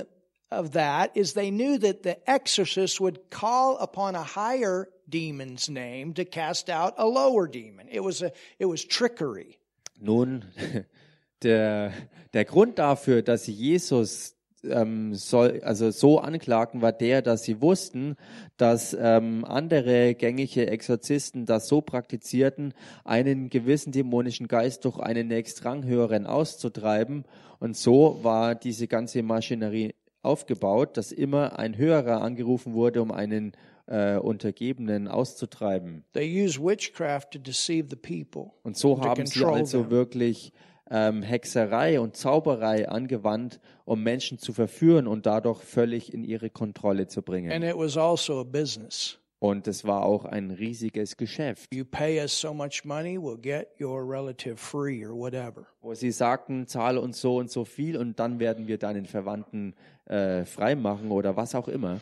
[0.50, 6.14] of that is they knew that the exorcist would call upon a higher demon's name
[6.14, 7.88] to cast out a lower demon.
[7.90, 9.58] It was a, it was trickery.
[9.98, 10.44] Nun,
[11.42, 11.92] der,
[12.34, 17.60] der Grund dafür, dass sie Jesus ähm, soll, also so anklagen, war der, dass sie
[17.60, 18.16] wussten,
[18.56, 26.26] dass ähm, andere gängige Exorzisten das so praktizierten, einen gewissen dämonischen Geist durch einen nächstranghöheren
[26.26, 27.24] auszutreiben.
[27.58, 33.52] Und so war diese ganze Maschinerie aufgebaut, dass immer ein höherer angerufen wurde, um einen
[33.86, 36.04] äh, Untergebenen auszutreiben.
[36.12, 38.50] They used witchcraft to deceive the people.
[38.62, 40.52] Und so haben sie also wirklich
[40.90, 47.08] ähm, Hexerei und Zauberei angewandt, um Menschen zu verführen und dadurch völlig in ihre Kontrolle
[47.08, 47.50] zu bringen.
[47.52, 49.18] And it was also a business.
[49.38, 53.68] Und es war auch ein riesiges Geschäft, You pay us so much money, we'll get
[53.78, 55.66] your relative free or whatever.
[55.82, 59.74] wo sie sagten, zahle uns so und so viel und dann werden wir deinen Verwandten
[60.06, 62.00] äh, freimachen oder was auch immer.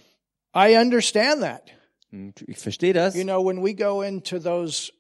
[0.57, 1.63] I understand that.
[2.13, 3.17] Und ich verstehe das.
[3.17, 4.93] You know, when we go into those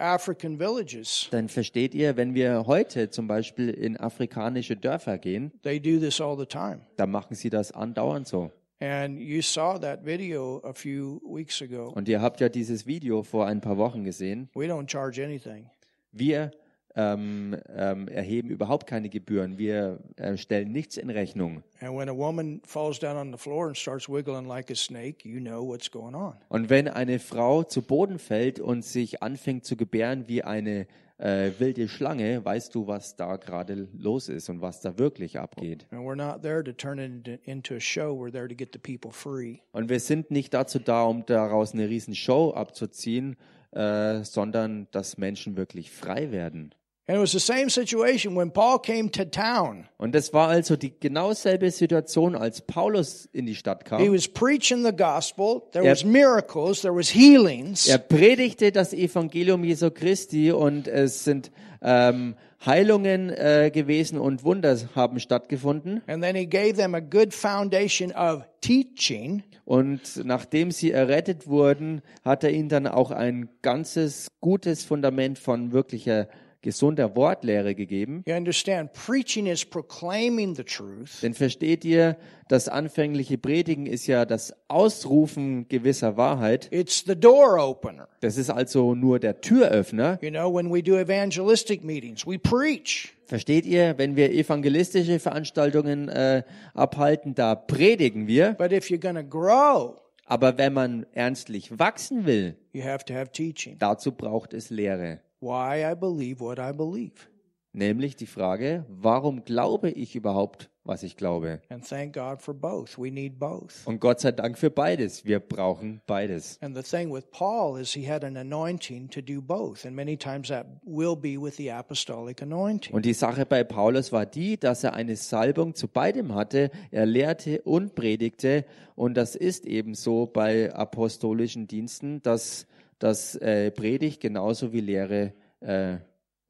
[0.00, 6.20] Dann versteht ihr, wenn wir heute zum Beispiel in afrikanische Dörfer gehen, they do this
[6.20, 6.80] all the time.
[6.96, 8.50] dann machen sie das andauernd so.
[8.82, 11.90] And you saw that video a few weeks ago.
[11.94, 14.48] Und ihr habt ja dieses Video vor ein paar Wochen gesehen.
[14.54, 15.68] We don't charge anything.
[16.12, 16.50] Wir
[16.96, 19.58] ähm, ähm, erheben überhaupt keine Gebühren.
[19.58, 21.62] Wir äh, stellen nichts in Rechnung.
[21.80, 25.24] And when a woman falls down on the floor and starts wiggling like a snake,
[25.24, 26.34] you know what's going on.
[26.48, 30.86] Und wenn eine Frau zu Boden fällt und sich anfängt zu gebären wie eine
[31.18, 35.86] äh, wilde Schlange, weißt du, was da gerade los ist und was da wirklich abgeht.
[35.90, 38.14] And we're not there to turn it into, into a show.
[38.14, 39.60] We're there to get the people free.
[39.72, 43.36] Und wir sind nicht dazu da, um daraus eine riesen Show abzuziehen,
[43.72, 46.74] äh, sondern dass Menschen wirklich frei werden.
[47.10, 49.88] And it was the same situation when Paul came to town.
[49.98, 54.14] Und das war also die genau selbe Situation, als Paulus in die Stadt He kam.
[54.14, 55.62] was preaching the gospel.
[55.72, 55.90] There Yep.
[55.90, 56.82] was miracles.
[56.82, 57.88] There was healings.
[57.88, 61.50] Er predigte das Evangelium Jesu Christi und es sind
[61.82, 66.02] ähm, Heilungen äh, gewesen und Wunder haben stattgefunden.
[66.06, 69.42] And then he gave them a good foundation of teaching.
[69.64, 75.72] Und nachdem sie errettet wurden, hat er ihnen dann auch ein ganzes gutes Fundament von
[75.72, 76.28] wirklicher
[76.62, 78.22] gesunder Wortlehre gegeben.
[78.26, 78.92] You understand?
[78.92, 81.22] Preaching is proclaiming the truth.
[81.22, 82.16] Denn versteht ihr,
[82.48, 86.68] das anfängliche Predigen ist ja das Ausrufen gewisser Wahrheit.
[86.70, 88.08] It's the door opener.
[88.20, 90.18] Das ist also nur der Türöffner.
[90.20, 93.14] You know, when we do evangelistic meetings, we preach.
[93.26, 96.42] Versteht ihr, wenn wir evangelistische Veranstaltungen äh,
[96.74, 98.54] abhalten, da predigen wir.
[98.54, 99.96] But if you're to grow,
[100.26, 103.76] Aber wenn man ernstlich wachsen will, you have to have teaching.
[103.78, 105.20] dazu braucht es Lehre.
[105.40, 107.30] Why I believe what I believe.
[107.72, 111.62] Nämlich die Frage, warum glaube ich überhaupt, was ich glaube?
[111.68, 112.98] And thank God for both.
[112.98, 113.86] We need both.
[113.86, 115.24] Und Gott sei Dank für beides.
[115.24, 116.58] Wir brauchen beides.
[116.60, 119.86] And the thing with Paul is he had an anointing to do both.
[119.86, 122.92] And many times that will be with the apostolic anointing.
[122.92, 126.70] Und die Sache bei Paulus war die, dass er eine Salbung zu beidem hatte.
[126.90, 128.64] Er lehrte und predigte.
[128.96, 132.66] Und das ist eben so bei apostolischen Diensten, dass
[133.00, 135.96] das äh, Predigt genauso wie Lehre äh,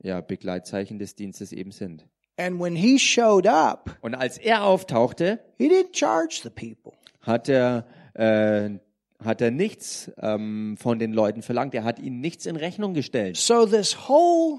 [0.02, 2.06] ja, Begleitzeichen des Dienstes eben sind.
[2.36, 6.92] And when he showed up, Und als er auftauchte, he didn't charge the people.
[7.20, 8.70] hat er, äh,
[9.22, 11.74] hat er nichts ähm, von den Leuten verlangt.
[11.74, 13.36] Er hat ihnen nichts in Rechnung gestellt.
[13.36, 14.58] So this whole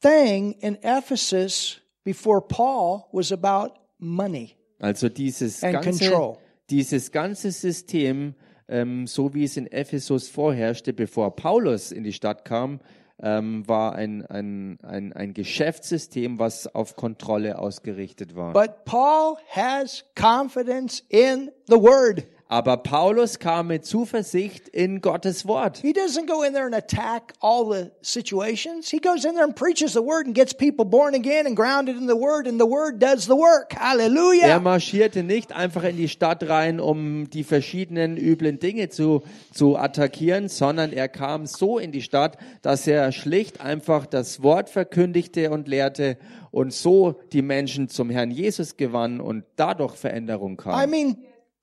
[0.00, 6.38] thing in Ephesus before Paul was about money Also dieses ganze, control.
[6.70, 8.34] dieses ganze System,
[8.68, 12.80] ähm, so wie es in Ephesus vorherrschte, bevor Paulus in die Stadt kam,
[13.20, 18.52] ähm, war ein, ein, ein, ein Geschäftssystem, was auf Kontrolle ausgerichtet war.
[18.52, 22.24] But Paul has confidence in the word.
[22.50, 25.78] Aber Paulus kam mit Zuversicht in Gottes Wort.
[25.82, 28.88] He doesn't go in there and attack all the situations.
[28.88, 31.98] He goes in there and preaches the word and gets people born again and grounded
[31.98, 33.74] in the word, and the word does the work.
[33.74, 34.60] Er Hallelujah.
[34.60, 40.48] marschierte nicht einfach in die Stadt rein, um die verschiedenen üblen Dinge zu, zu attackieren,
[40.48, 45.68] sondern er kam so in die Stadt, dass er schlicht einfach das Wort verkündigte und
[45.68, 46.16] lehrte
[46.50, 50.90] und so die Menschen zum Herrn Jesus gewann und dadurch Veränderung I kam.
[50.90, 51.16] mean,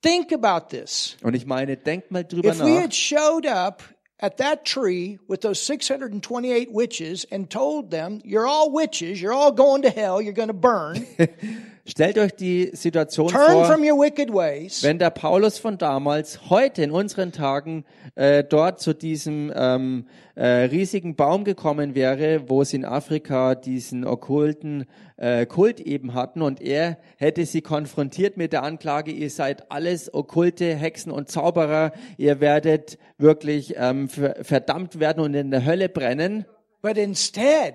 [0.06, 1.16] think about this.
[1.22, 3.82] Und ich meine, denkt mal drüber If we had showed up
[4.18, 9.52] at that tree with those 628 witches and told them, you're all witches, you're all
[9.52, 11.06] going to hell, you're going to burn,
[11.88, 14.82] Stellt euch die Situation turn vor, from your wicked ways.
[14.82, 17.84] wenn der Paulus von damals heute in unseren Tagen
[18.16, 24.04] äh, dort zu diesem ähm, äh, riesigen Baum gekommen wäre, wo sie in Afrika diesen
[24.04, 29.70] okkulten äh, Kult eben hatten und er hätte sie konfrontiert mit der Anklage, ihr seid
[29.70, 35.64] alles okkulte Hexen und Zauberer, ihr werdet wirklich ähm, ver- verdammt werden und in der
[35.64, 36.46] Hölle brennen.
[36.82, 37.74] But instead,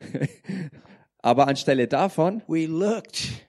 [1.22, 3.46] Aber anstelle davon we looked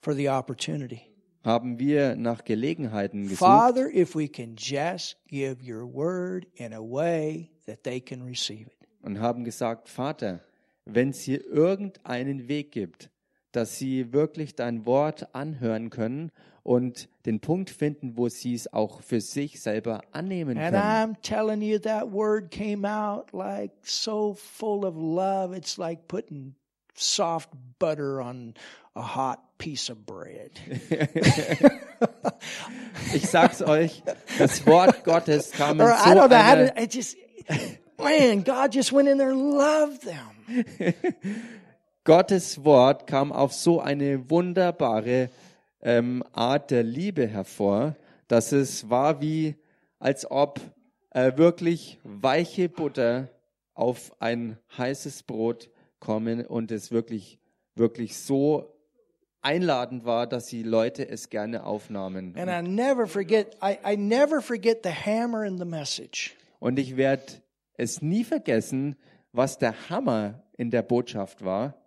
[0.00, 1.00] for the opportunity.
[1.44, 3.38] haben wir nach Gelegenheiten gesucht.
[3.38, 8.62] Father, if we can just give your word in a way that they can receive
[8.68, 8.88] it.
[9.02, 10.40] und haben gesagt, Vater,
[10.84, 13.10] wenn es hier irgendeinen Weg gibt,
[13.52, 16.30] dass sie wirklich dein Wort anhören können
[16.62, 20.82] und den Punkt finden, wo sie es auch für sich selber annehmen And können.
[20.82, 25.56] I'm telling you, that word came out like so full of love.
[25.56, 26.54] It's like putting
[26.94, 28.54] soft butter on
[28.94, 30.50] a hot piece of bread.
[33.14, 34.02] Ich sag's euch,
[34.38, 37.16] das Wort Gottes kam in Or I so don't know to, I just,
[37.98, 40.94] man, God just went in there and loved them.
[42.04, 45.30] Gottes Wort kam auf so eine wunderbare
[45.82, 47.96] ähm, Art der Liebe hervor,
[48.28, 49.56] dass es war wie,
[49.98, 50.60] als ob
[51.10, 53.28] äh, wirklich weiche Butter
[53.74, 55.70] auf ein heißes Brot
[56.02, 57.38] kommen und es wirklich,
[57.76, 58.74] wirklich so
[59.40, 62.36] einladend war, dass die Leute es gerne aufnahmen.
[62.36, 66.34] And I never forget, I, I never forget the hammer in the message.
[66.58, 67.24] Und ich werde
[67.76, 68.96] es nie vergessen,
[69.32, 71.78] was der Hammer in der Botschaft war,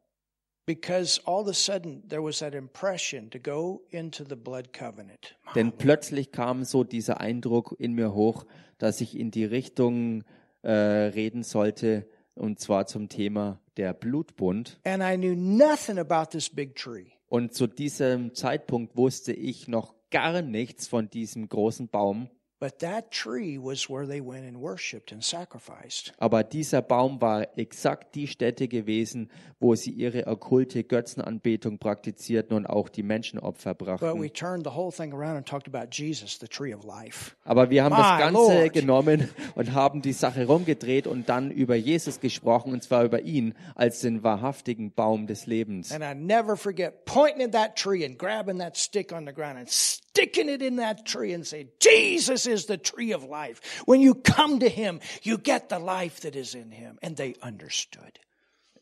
[0.68, 5.36] Because all of a sudden there was that impression to go into the blood covenant.
[5.53, 8.45] denn plötzlich kam so dieser Eindruck in mir hoch,
[8.80, 10.24] dass ich in die Richtung
[10.63, 14.80] äh, reden sollte, und zwar zum Thema der Blutbund.
[14.84, 17.11] And I knew nothing about this big tree.
[17.28, 22.30] Und zu diesem Zeitpunkt wusste ich noch gar nichts von diesem großen Baum.
[22.58, 26.14] But that tree was where they went and worshiped and sacrificed.
[26.18, 29.30] Aber dieser Baum war exakt die Stätte gewesen,
[29.60, 34.34] wo sie ihre okkulte Götzenanbetung praktizierten und auch die Menschenopfer But we brachten.
[34.34, 37.36] turned the whole thing around and talked about Jesus, the tree of life.
[37.43, 38.74] Aber wir haben das My Ganze Lord.
[38.74, 43.53] genommen und haben die Sache rumgedreht und dann über Jesus gesprochen, und zwar über ihn
[43.76, 45.91] als den wahrhaftigen Baum des Lebens.
[45.91, 49.58] And I never forget pointing at that tree and grabbing that stick on the ground
[49.58, 49.70] and
[50.16, 53.84] sticking it in that tree and saying, Jesus is the tree of life.
[53.86, 56.97] When you come to him, you get the life that is in him.
[57.01, 58.20] And they understood.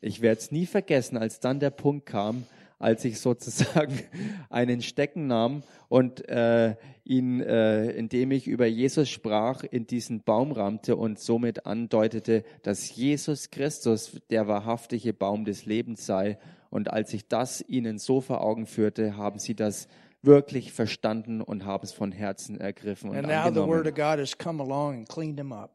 [0.02, 2.44] Ich werde es nie vergessen, als dann der Punkt kam,
[2.78, 4.00] als ich sozusagen
[4.50, 6.76] einen Stecken nahm und äh,
[7.06, 12.96] ihn, äh, indem ich über Jesus sprach, in diesen Baum rammte und somit andeutete, dass
[12.96, 16.38] Jesus Christus der wahrhaftige Baum des Lebens sei.
[16.70, 19.88] Und als ich das ihnen so vor Augen führte, haben sie das
[20.24, 23.88] wirklich verstanden und haben es von Herzen ergriffen und And now the word angenommen.
[23.88, 25.72] of God has come along and cleaned him up.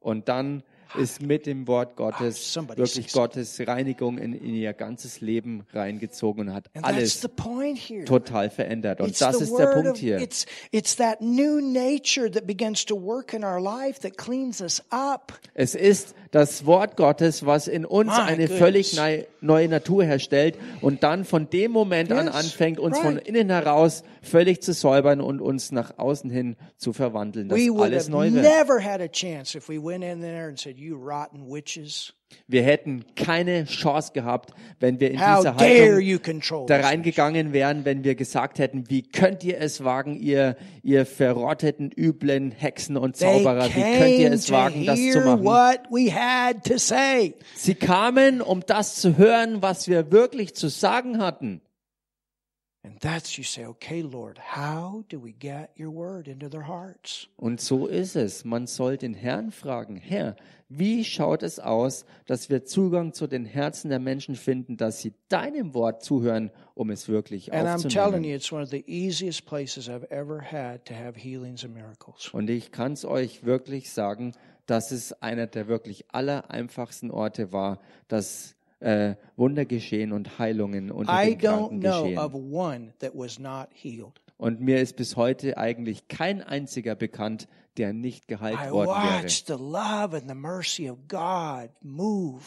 [0.00, 0.64] Und dann
[0.98, 5.64] ist mit dem Wort Gottes somebody wirklich says- Gottes Reinigung in, in ihr ganzes Leben
[5.72, 8.04] reingezogen und hat And that's alles the point here.
[8.04, 9.00] total verändert.
[9.00, 10.18] Und It's das the ist der word Punkt of, hier.
[10.18, 14.82] it's, it's that new nature that begins to work in our life that cleans us
[14.90, 15.32] up.
[15.54, 18.58] Es ist das Wort Gottes, was in uns My eine goodness.
[18.58, 23.14] völlig nei- neue Natur herstellt und dann von dem Moment an Yes, anfängt, uns von
[23.18, 23.28] right.
[23.28, 28.08] innen heraus völlig zu säubern und uns nach außen hin zu verwandeln, dass We alles
[28.08, 28.44] neu wird.
[32.46, 37.84] Wir hätten keine Chance gehabt, wenn wir in How diese dare Haltung da reingegangen wären,
[37.84, 43.16] wenn wir gesagt hätten, wie könnt ihr es wagen, ihr, ihr verrotteten, üblen Hexen und
[43.16, 45.44] Zauberer, wie könnt ihr es wagen, das zu machen?
[47.56, 51.60] Sie kamen, um das zu hören, was wir wirklich zu sagen hatten.
[52.84, 57.28] And that's you say, okay, Lord, how do we get your word into their hearts?
[57.36, 58.44] Und so ist es.
[58.44, 60.34] Man soll den Herrn fragen, Herr,
[60.68, 65.12] wie schaut es aus, dass wir Zugang zu den Herzen der Menschen finden, dass sie
[65.28, 68.24] deinem Wort zuhören, um es wirklich And I'm telling aufzunehmen?
[68.24, 72.30] you, it's one of the easiest places I've ever had to have healings and miracles.
[72.32, 74.32] Und ich kann es euch wirklich sagen,
[74.66, 77.78] dass es einer der wirklich allereinfachsten Orte war,
[78.08, 82.18] dass äh, Wunder geschehen und Heilungen unter I den don't Kranken know geschehen.
[82.18, 84.20] of one that was not healed.
[84.36, 89.22] Und mir ist bis heute eigentlich kein einziger bekannt, der nicht geheilt worden wäre.
[89.22, 92.42] watched the love and the mercy of God move.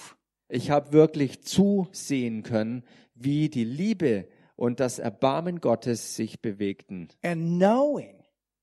[0.49, 2.83] Ich habe wirklich zusehen können,
[3.15, 7.07] wie die Liebe und das Erbarmen Gottes sich bewegten.
[7.23, 8.15] And knowing,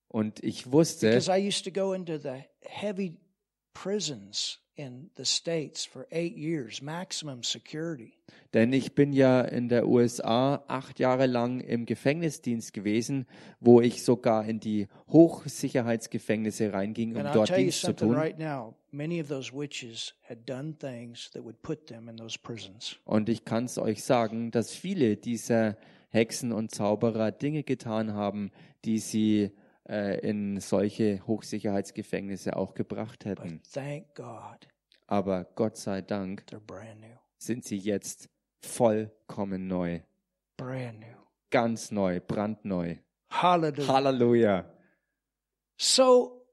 [0.08, 3.18] Und ich wusste, because I used to go into the heavy
[3.74, 8.14] prisons in the States for eight years, maximum security.
[8.54, 13.26] denn ich bin ja in der USA acht Jahre lang im Gefängnisdienst gewesen,
[13.60, 18.08] wo ich sogar in die Hochsicherheitsgefängnisse reinging, um And I'll dort you Dienst zu something
[18.08, 18.16] tun.
[18.16, 18.74] right now.
[18.90, 22.96] Many of those witches had done things that would put them in those prisons.
[23.04, 25.76] Und ich kann es euch sagen, dass viele dieser
[26.10, 28.50] Hexen und Zauberer Dinge getan haben,
[28.84, 29.50] die sie
[29.92, 33.60] äh, in solche Hochsicherheitsgefängnisse auch gebracht hätten.
[33.60, 34.66] But thank God,
[35.06, 37.16] Aber Gott sei Dank they're brand new.
[37.38, 38.28] sind sie jetzt
[38.60, 40.00] vollkommen neu.
[40.56, 41.06] Brand new.
[41.50, 42.96] Ganz neu, brandneu.
[43.30, 43.88] Hallelujah.
[43.88, 44.64] Halleluja.
[45.76, 46.46] So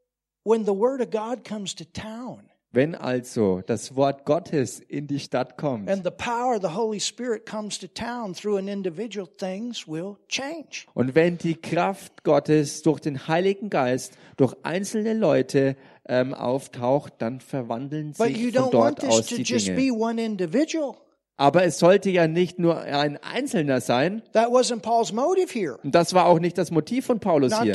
[0.44, 5.20] when the word of God comes to town Wenn also das Wort Gottes in die
[5.20, 9.28] Stadt kommt and the power of the Holy Spirit comes to town through an individual,
[9.28, 10.86] things will change.
[10.94, 17.40] und wenn die Kraft Gottes durch den Heiligen Geist, durch einzelne Leute ähm, auftaucht, dann
[17.40, 19.92] verwandeln But you sich von dort this aus to die just Dinge.
[19.92, 20.96] be one individual.
[21.38, 24.22] Aber es sollte ja nicht nur ein Einzelner sein.
[24.34, 25.80] That wasn't Paul's motive here.
[25.82, 27.74] Und das war auch nicht das Motiv von Paulus hier.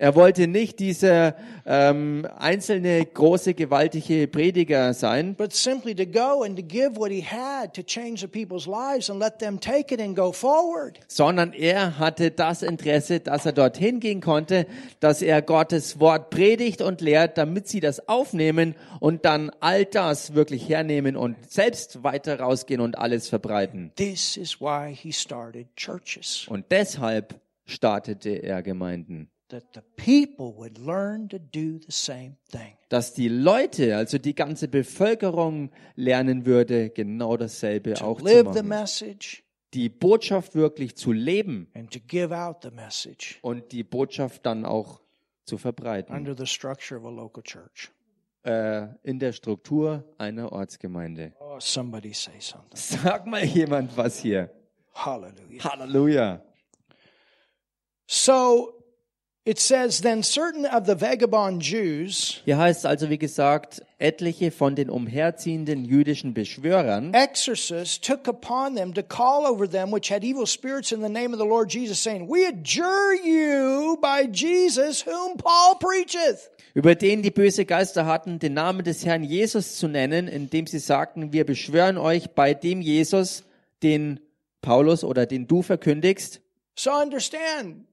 [0.00, 1.34] Er wollte nicht dieser
[1.66, 7.20] ähm, einzelne, große, gewaltige Prediger sein, but simply to go and to give what he
[7.20, 11.00] had to change the people's lives and let them take it and go forward.
[11.08, 14.68] sondern er hatte das Interesse, dass er dorthin gehen konnte,
[15.00, 20.34] dass er Gottes Wort predigt und lehrt, damit sie das aufnehmen und dann all das
[20.34, 23.90] wirklich hernehmen und selbst weiter rausgehen und alles verbreiten.
[26.48, 29.28] Und deshalb startete er Gemeinden.
[29.48, 32.76] That the people would learn to do the same thing.
[32.88, 38.68] Dass die Leute, also die ganze Bevölkerung lernen würde, genau dasselbe auch zu machen.
[38.68, 39.42] message
[39.74, 44.64] Die Botschaft wirklich zu leben and to give out the message und die Botschaft dann
[44.64, 45.02] auch
[45.44, 46.14] zu verbreiten.
[46.14, 47.90] under the structure of a local church.
[48.44, 51.34] Äh, in der Struktur einer Ortsgemeinde.
[51.40, 52.70] Oh, somebody say something.
[52.74, 54.50] Sag mal jemand was hier.
[54.94, 55.64] Hallelujah.
[55.64, 56.42] Halleluja.
[58.06, 58.77] So
[59.48, 64.76] it says, then certain of the vagabond Jews Hier heißt also, wie gesagt, etliche von
[64.76, 70.46] den umherziehenden jüdischen Beschwörern exorcists took upon them to call over them which had evil
[70.46, 75.38] spirits in the name of the Lord Jesus, saying, We adjure you by Jesus whom
[75.38, 76.50] Paul preacheth.
[76.74, 80.78] über den die böse Geister hatten, den Namen des Herrn Jesus zu nennen, indem sie
[80.78, 83.44] sagten, wir beschwören euch bei dem Jesus,
[83.82, 84.20] den
[84.60, 86.40] Paulus oder den du verkündigst.
[86.76, 87.87] So understand,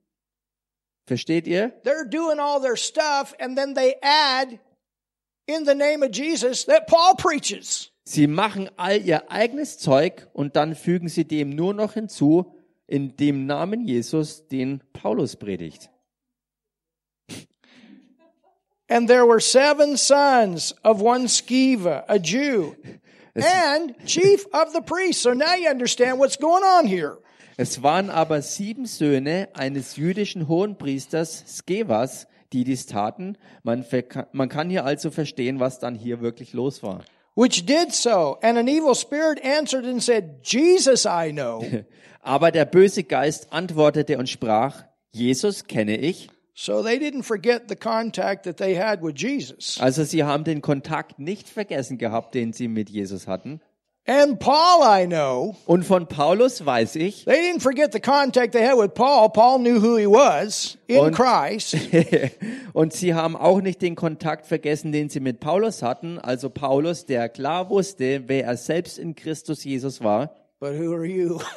[1.05, 1.71] Versteht ihr?
[1.83, 4.59] they're doing all their stuff and then they add
[5.47, 7.91] in the name of Jesus that Paul preaches.
[8.07, 12.53] Sie machen all ihr eigenes Zeug und dann fügen sie dem nur noch hinzu,
[12.87, 15.89] in dem Namen Jesus, den Paulus predigt.
[18.87, 22.75] And there were seven sons of one Sceva, a Jew,
[23.35, 25.23] and chief of the priests.
[25.23, 27.17] So now you understand what's going on here.
[27.57, 33.37] Es waren aber sieben Söhne eines jüdischen Hohenpriesters Skevas, die dies taten.
[33.63, 33.85] Man,
[34.33, 37.03] man kann hier also verstehen, was dann hier wirklich los war.
[37.35, 38.37] which did so.
[38.41, 41.63] And an evil spirit answered and said, Jesus I know.
[42.21, 46.29] Aber der böse Geist antwortete und sprach, Jesus kenne ich.
[46.57, 49.77] so they didn't forget the contact that they had with Jesus.
[49.79, 53.59] Also sie haben den Kontakt nicht vergessen gehabt, den sie mit Jesus hatten.
[54.07, 55.55] And Paul I know.
[55.65, 59.29] Und von Paulus weiß ich, They didn't forget the contact they had with Paul.
[59.31, 61.75] Paul knew who he was in Und- Christ.
[62.73, 66.19] und sie haben auch nicht den Kontakt vergessen, den sie mit Paulus hatten.
[66.19, 70.35] Also Paulus, der klar wusste, wer er selbst in Christus Jesus war.
[70.59, 71.39] But who are you?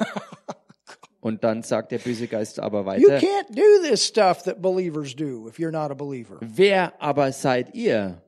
[1.21, 5.13] Und dann sagt der böse Geist aber you weiter, can't do this stuff that believers
[5.15, 6.37] do if you're not a believer.
[6.39, 8.21] wer aber seid ihr?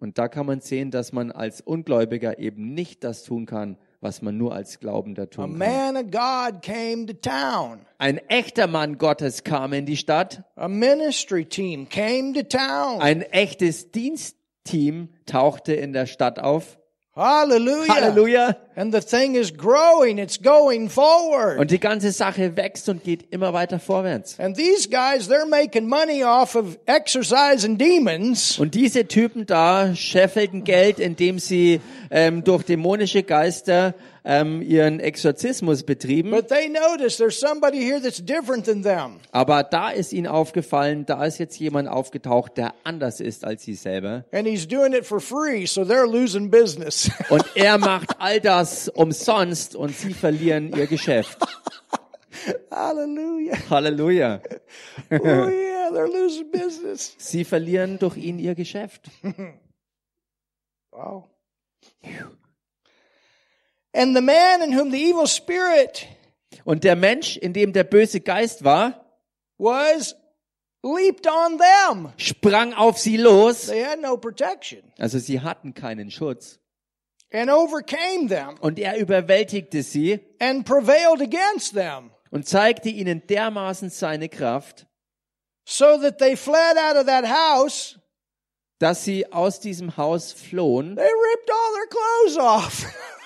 [0.00, 4.22] Und da kann man sehen, dass man als Ungläubiger eben nicht das tun kann, was
[4.22, 5.58] man nur als Glaubender tun kann.
[5.58, 7.80] man of God came to town.
[7.98, 13.00] Ein echter Mann Gottes kam in die Stadt, A ministry team came to town.
[13.00, 16.78] ein echtes Dienstteam tauchte in der Stadt auf.
[17.18, 17.92] Hallelujah.
[17.92, 18.56] Halleluja!
[18.76, 20.18] And the thing is growing.
[20.18, 21.58] It's going forward.
[21.58, 24.38] Und die ganze Sache wächst und geht immer weiter vorwärts.
[24.38, 28.56] And these guys, they're making money off of exorcising demons.
[28.60, 31.80] Und diese Typen da scheffelten Geld, indem sie
[32.12, 33.94] ähm, durch dämonische Geister
[34.28, 36.30] ähm, ihren Exorzismus betrieben.
[36.30, 39.20] But they notice there's somebody here that's different than them.
[39.32, 43.74] Aber da ist ihnen aufgefallen, da ist jetzt jemand aufgetaucht, der anders ist als sie
[43.74, 44.26] selber.
[44.30, 47.10] And he's doing it for free, so they're losing business.
[47.30, 51.38] Und er macht all das umsonst und sie verlieren ihr Geschäft.
[52.70, 53.56] Hallelujah.
[53.70, 54.40] Halleluja.
[55.10, 57.14] Oh yeah, they're losing business.
[57.18, 59.10] Sie verlieren durch ihn ihr Geschäft.
[60.90, 61.24] Wow.
[63.94, 66.06] And the man in whom the evil spirit
[66.64, 69.04] Und der Mensch, in dem der böse Geist war,
[69.58, 70.14] was
[70.82, 72.12] leaped on them.
[72.18, 73.66] sprang auf sie los.
[73.66, 76.60] They had no protection Also sie hatten keinen Schutz.
[77.32, 83.88] and overcame them Und er überwältigte sie and prevailed against them und zeigte ihnen dermaßen
[83.90, 84.86] seine Kraft,
[85.66, 87.98] so that they fled out of that house.
[88.78, 92.84] dass sie aus diesem Haus flohen, They ripped all their clothes off.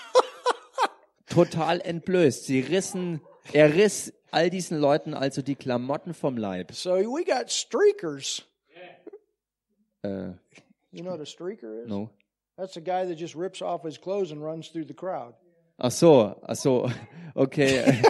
[1.33, 2.45] total entblößt.
[2.47, 3.21] Sie rissen,
[3.53, 6.73] er riss all diesen Leuten also die Klamotten vom Leib.
[6.73, 8.43] so we got streakers.
[10.03, 10.33] Äh,
[10.91, 11.89] You know what a streaker is?
[11.89, 12.11] no.
[12.57, 15.35] That's a guy that just rips off his clothes and runs through the crowd.
[15.79, 16.91] Ach so, ach so,
[17.35, 18.03] okay.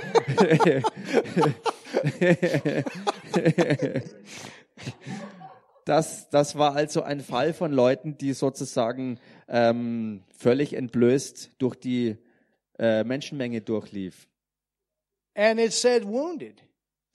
[5.85, 9.19] Das, das war also ein Fall von Leuten, die sozusagen
[9.49, 12.19] ähm, völlig entblößt durch die
[12.83, 14.29] äh, Menschenmenge durchlief.
[15.35, 16.63] And it said wounded.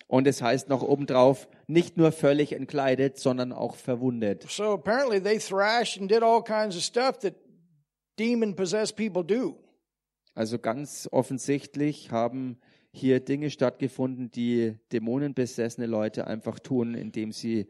[0.07, 4.49] Und es heißt noch obendrauf, nicht nur völlig entkleidet, sondern auch verwundet.
[4.49, 7.36] So apparently they thrashed and did all kinds of stuff that
[8.18, 9.57] demon possessed people do.
[10.34, 12.57] Also ganz offensichtlich haben
[12.93, 17.68] hier Dinge stattgefunden, die dämonenbesessene Leute einfach tun, indem sie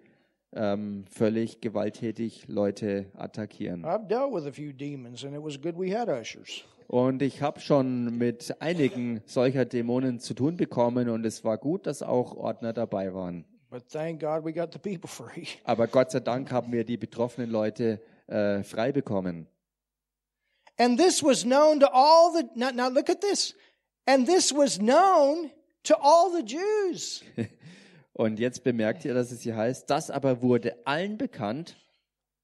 [0.53, 3.85] ähm, völlig gewalttätig Leute attackieren.
[3.85, 6.63] I've dealt with a few demons, and it was good we had ushers.
[6.87, 11.85] Und ich habe schon mit einigen solcher Dämonen zu tun bekommen und es war gut,
[11.85, 13.43] dass auch Ordner dabei waren.
[13.69, 15.47] But thank God we got the people free.
[15.65, 19.47] Aber Gott sei Dank haben wir die betroffenen Leute äh, frei bekommen.
[20.79, 23.55] And this was known to all the, now, now look at this.
[24.05, 25.51] And this was known
[25.83, 27.23] to all the Jews.
[28.17, 31.77] Und jetzt bemerkt ihr, dass es hier heißt, das aber wurde allen bekannt,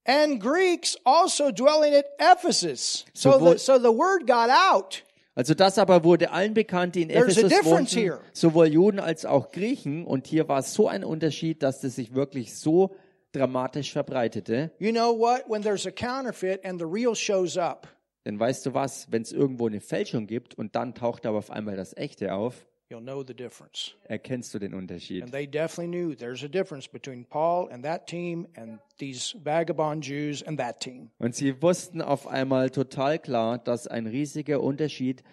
[0.06, 3.06] and Greeks also dwelling at Ephesus.
[3.14, 5.04] So the, so the word got out.
[5.34, 8.20] Also das aber wurde allen bekannt, die in There's Ephesus wohnten, here.
[8.34, 10.06] sowohl Juden als auch Griechen.
[10.06, 12.96] Und hier war es so ein Unterschied, dass es sich wirklich so
[13.32, 14.70] dramatisch verbreitete.
[14.78, 15.44] You know what?
[15.48, 17.88] When there's a counterfeit and the real shows up,
[18.26, 21.50] Denn weißt du was, wenn es irgendwo eine Fälschung gibt und dann taucht aber auf
[21.50, 23.94] einmal das Echte auf, you'll know the difference.
[24.08, 25.24] erkennst du den Unterschied.
[25.24, 30.04] And they definitely knew there's a difference between Paul and that team and these vagabond
[30.04, 31.10] Jews and that team.
[31.18, 35.24] Und sie wussten auf einmal total klar, dass ein riesiger Unterschied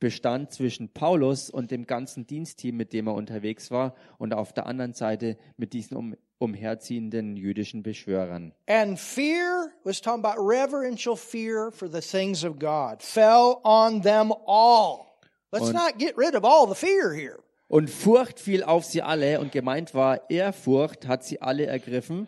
[0.00, 4.66] bestand zwischen Paulus und dem ganzen Dienstteam, mit dem er unterwegs war, und auf der
[4.66, 8.54] anderen Seite mit diesen um, umherziehenden jüdischen Beschwörern.
[8.66, 14.32] And fear was talking about reverential fear for the things of God fell on them
[14.46, 15.09] all.
[15.52, 17.38] Let's Und- not get rid of all the fear here.
[17.68, 22.26] Und Furcht fiel auf sie alle, und gemeint war, Ehrfurcht hat sie alle ergriffen.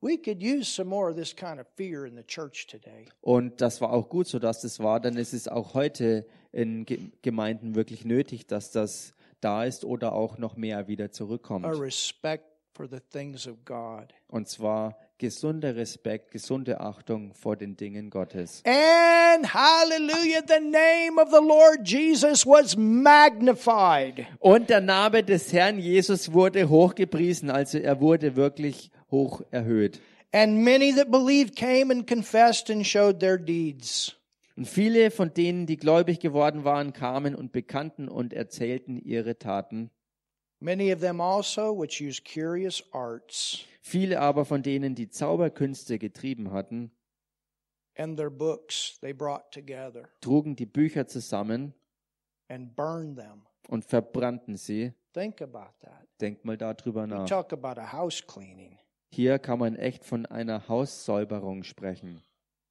[0.00, 3.06] We could use some more of this kind of fear in the church today.
[3.20, 6.84] Und das war auch gut so, dass das war, denn es ist auch heute in
[6.86, 11.64] Ge Gemeinden wirklich nötig, dass das da ist oder auch noch mehr wieder zurückkommt.
[11.66, 14.12] A respect for the things of God.
[14.28, 18.62] Und zwar gesunder Respekt, gesunde Achtung vor den Dingen Gottes.
[18.64, 24.26] And hallelujah, the name of the Lord Jesus was magnified.
[24.40, 30.00] Und der Name des Herrn Jesus wurde hochgepriesen, also er wurde wirklich hoch erhöht.
[30.32, 34.16] And many that believed came and confessed and showed their deeds.
[34.56, 39.90] Und viele von denen, die gläubig geworden waren, kamen und bekannten und erzählten ihre Taten.
[43.80, 46.92] Viele aber von denen, die Zauberkünste getrieben hatten,
[47.96, 51.74] and their books they brought together trugen die Bücher zusammen
[52.48, 53.42] and burned them.
[53.68, 54.92] und verbrannten sie.
[55.12, 56.06] Think about that.
[56.20, 57.28] Denkt mal darüber nach.
[57.28, 58.78] talk about a house cleaning.
[59.14, 62.22] Hier kann man echt von einer Haussäuberung sprechen.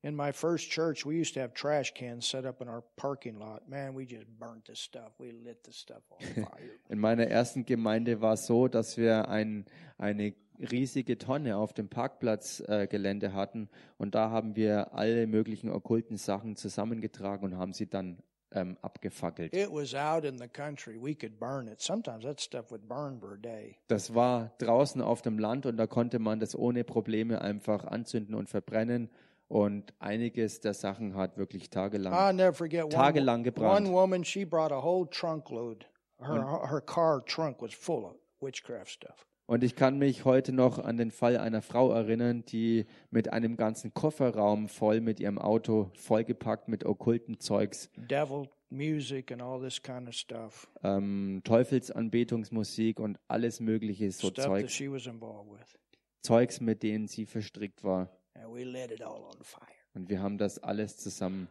[0.03, 3.37] In my first church, we used to have trash cans set up in our parking
[3.37, 3.69] lot.
[3.69, 5.11] Man, we just burnt this stuff.
[5.19, 6.79] We lit this stuff on fire.
[6.89, 9.65] In meiner ersten Gemeinde war es so, dass wir ein,
[9.99, 16.17] eine riesige Tonne auf dem Parkplatzgelände äh, hatten und da haben wir alle möglichen okkulten
[16.17, 18.23] Sachen zusammengetragen und haben sie dann
[18.53, 19.55] ähm, abgefackelt.
[19.55, 20.97] it was out in the country.
[20.99, 21.79] We could burn it.
[21.79, 23.77] Sometimes that stuff would burn for a day.
[23.87, 28.35] Das war draußen auf dem Land und da konnte man das ohne Probleme einfach anzünden
[28.35, 29.09] und verbrennen
[29.51, 33.87] und einiges der Sachen hat wirklich tagelang I'll never forget one, Tagelang gebrannt.
[33.87, 35.85] one woman, she brought a whole trunk load.
[36.19, 39.25] Her, her car trunk was full of witchcraft stuff.
[39.47, 43.57] Und ich kann mich heute noch an den Fall einer Frau erinnern, die mit einem
[43.57, 49.81] ganzen Kofferraum voll mit ihrem Auto vollgepackt mit okkulten Zeugs, Devil music and all this
[49.81, 50.69] kind of stuff.
[50.83, 55.77] ähm, Teufelsanbetungsmusik und alles mögliche so stuff that Zeugs, she was involved with.
[56.23, 58.09] Zeugs, mit denen sie verstrickt war.
[58.35, 59.67] And we lit it all on fire.
[59.93, 61.47] Und wir haben das alles zusammen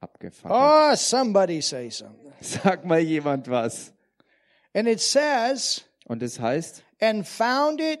[0.00, 0.52] abgefackelt.
[0.54, 2.32] Oh, somebody say something.
[2.40, 3.92] Sag mal jemand was.
[4.74, 8.00] And it says, Und es heißt, and found it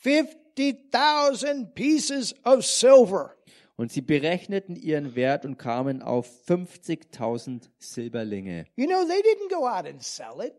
[0.00, 3.34] 50,000 pieces of silver.
[3.76, 8.66] und sie berechneten ihren Wert und kamen auf 50.000 Silberlinge.
[8.76, 10.54] You know, they didn't go out and sell it.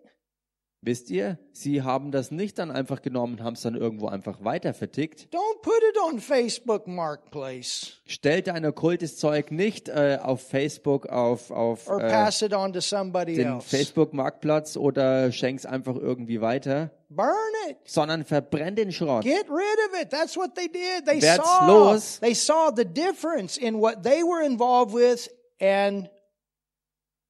[0.82, 4.46] Wisst ihr, sie haben das nicht dann einfach genommen und haben es dann irgendwo einfach
[4.46, 5.28] weiter vertickt.
[5.34, 11.52] Don't put it on Facebook Marketplace Stellt dein okkultes Zeug nicht äh, auf Facebook, auf,
[11.52, 13.68] auf or äh, pass it on to somebody den else.
[13.68, 17.36] Facebook-Marktplatz oder schenk's einfach irgendwie weiter, Burn
[17.70, 17.76] it.
[17.84, 19.26] sondern verbrenn den Schrott.
[19.26, 20.10] Get rid of it.
[20.12, 21.06] That's what they did.
[21.06, 22.20] They Werd's saw los.
[22.22, 26.10] they saw the difference in what they were involved with and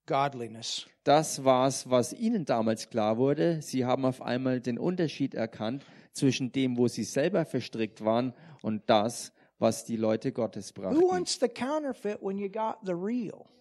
[0.05, 0.85] godliness.
[1.09, 3.63] Das war's, was ihnen damals klar wurde.
[3.63, 5.83] Sie haben auf einmal den Unterschied erkannt
[6.13, 8.31] zwischen dem, wo sie selber verstrickt waren
[8.61, 11.01] und das, was die Leute Gottes brachten.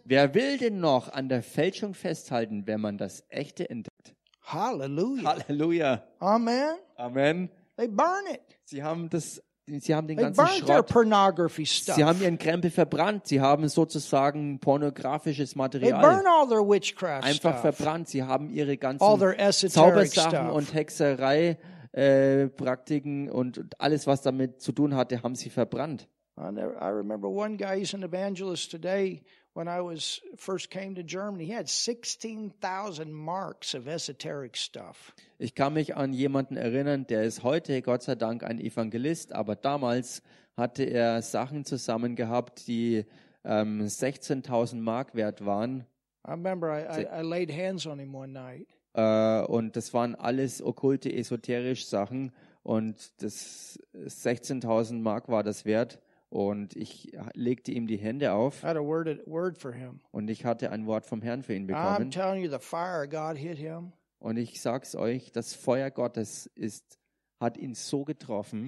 [0.04, 4.14] Wer will denn noch an der Fälschung festhalten, wenn man das Echte entdeckt?
[4.42, 5.24] Hallelujah.
[5.24, 6.04] Halleluja.
[6.18, 6.74] Amen.
[6.96, 7.48] Amen.
[7.78, 8.42] They burn it.
[8.64, 9.42] Sie haben das,
[9.80, 10.86] sie haben den They ganzen burnt their Schrott.
[10.88, 11.94] pornography stuff.
[11.96, 13.26] Sie haben ihren Krempel verbrannt.
[13.26, 17.76] Sie haben sozusagen pornografisches They Material burn all their witchcraft einfach stuff.
[17.76, 18.08] verbrannt.
[18.08, 19.72] Sie haben ihre All ganzen their esoteric
[20.12, 20.52] Zaubersachen stuff.
[20.54, 21.58] und Hexerei
[21.92, 26.08] äh, Praktiken und und alles, was damit zu tun hatte, haben sie verbrannt.
[26.38, 29.22] I, never, I remember one guy, he's an evangelist today.
[29.58, 35.12] When I was first came to Germany, he had 16,000 marks of esoteric stuff.
[35.36, 39.56] Ich kann mich an jemanden erinnern, der ist heute Gott sei Dank ein Evangelist, aber
[39.56, 40.22] damals
[40.56, 43.04] hatte er Sachen zusammen gehabt, die
[43.42, 45.84] ähm, 16.000 Mark wert waren.
[46.24, 48.68] I remember I, I, I laid hands on him one night.
[48.94, 52.30] Äh, und das waren alles okkulte, esoterisch Sachen.
[52.62, 55.98] Und das 16.000 Mark war das wert.
[56.30, 61.54] Und ich legte ihm die Hände auf und ich hatte ein Wort vom Herrn für
[61.54, 62.10] ihn bekommen.
[62.10, 63.90] you.
[64.18, 66.98] Und ich sag's euch, das Feuer Gottes ist,
[67.40, 68.66] hat ihn so getroffen.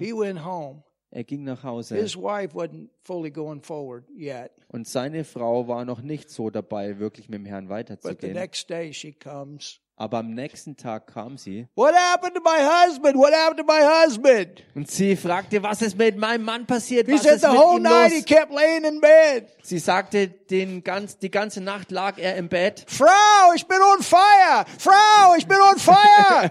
[1.13, 1.97] Er ging nach Hause.
[1.97, 6.99] His wife wasn't fully going forward yet, Und seine Frau war noch nicht so dabei,
[6.99, 8.33] wirklich mit dem Herrn but the weiterzugehen.
[8.33, 9.81] next day she comes.
[10.01, 13.15] Aber am nächsten Tag kam sie What happened to my husband?
[13.15, 14.63] What happened to my husband?
[14.73, 17.05] und sie fragte, was ist mit meinem Mann passiert?
[17.05, 19.45] He Was said ist the mit whole ihm night he kept laying in bed.
[19.61, 24.01] Sie sagte, den ganz, die ganze Nacht lag er im Bett Frau, ich bin on
[24.01, 24.65] fire.
[24.79, 26.49] Frau, ich bin on fire.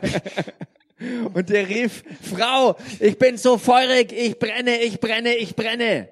[1.35, 6.09] und er rief, Frau, ich bin so feurig, ich brenne, ich brenne, ich brenne.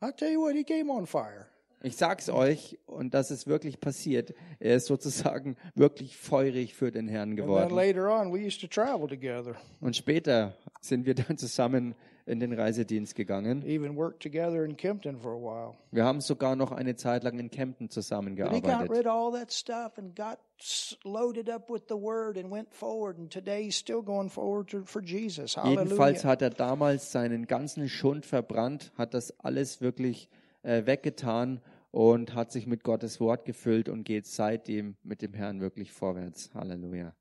[0.00, 1.46] I'll tell you what, he came on fire.
[1.84, 4.32] Ich sag's euch, und das ist wirklich passiert.
[4.58, 7.74] Er ist sozusagen wirklich feurig für den Herrn geworden.
[7.74, 12.54] later on, we used to travel together, Und später sind wir dann zusammen in den
[12.54, 13.62] Reisedienst gegangen.
[13.66, 15.74] even worked together in Kempton for a while.
[15.90, 18.64] Wir haben sogar noch eine Zeit lang in Kempten zusammengearbeitet.
[25.66, 30.30] Jedenfalls hat er damals seinen ganzen Schund verbrannt, hat das alles wirklich
[30.62, 31.60] äh, weggetan
[31.94, 36.50] und hat sich mit Gottes Wort gefüllt und geht seitdem mit dem Herrn wirklich vorwärts.
[36.52, 37.14] Halleluja.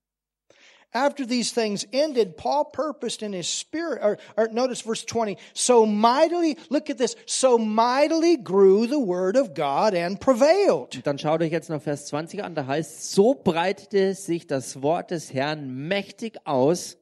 [0.96, 5.86] After these things ended, Paul purposed in his spirit, or, or notice verse 20, so
[5.86, 10.96] mightily, look at this, so mightily grew the word of God and prevailed.
[10.96, 14.82] Und dann schaut euch jetzt noch Vers 20 an, da heißt, so breitete sich das
[14.82, 16.98] Wort des Herrn mächtig aus.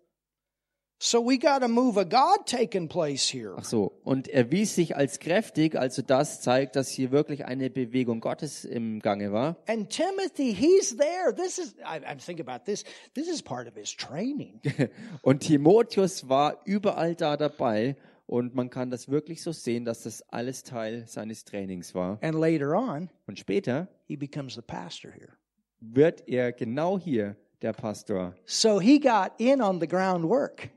[1.04, 3.56] So we got a move of God taking place here.
[3.58, 8.20] Ach so, und erwies sich als kräftig, also das zeigt, dass hier wirklich eine Bewegung
[8.20, 9.58] Gottes im Gange war.
[9.66, 11.34] And Timothy, he's there.
[11.36, 12.84] This is, I, I'm thinking about this.
[13.16, 14.62] This is part of his training.
[15.24, 17.96] Und Timotheus war überall da dabei
[18.28, 22.20] und man kann das wirklich so sehen, dass das alles Teil seines Trainings war.
[22.22, 25.34] And later on, Und später he becomes the pastor here.
[25.80, 28.36] wird er genau hier der Pastor.
[28.46, 30.70] So he got in on the groundwork.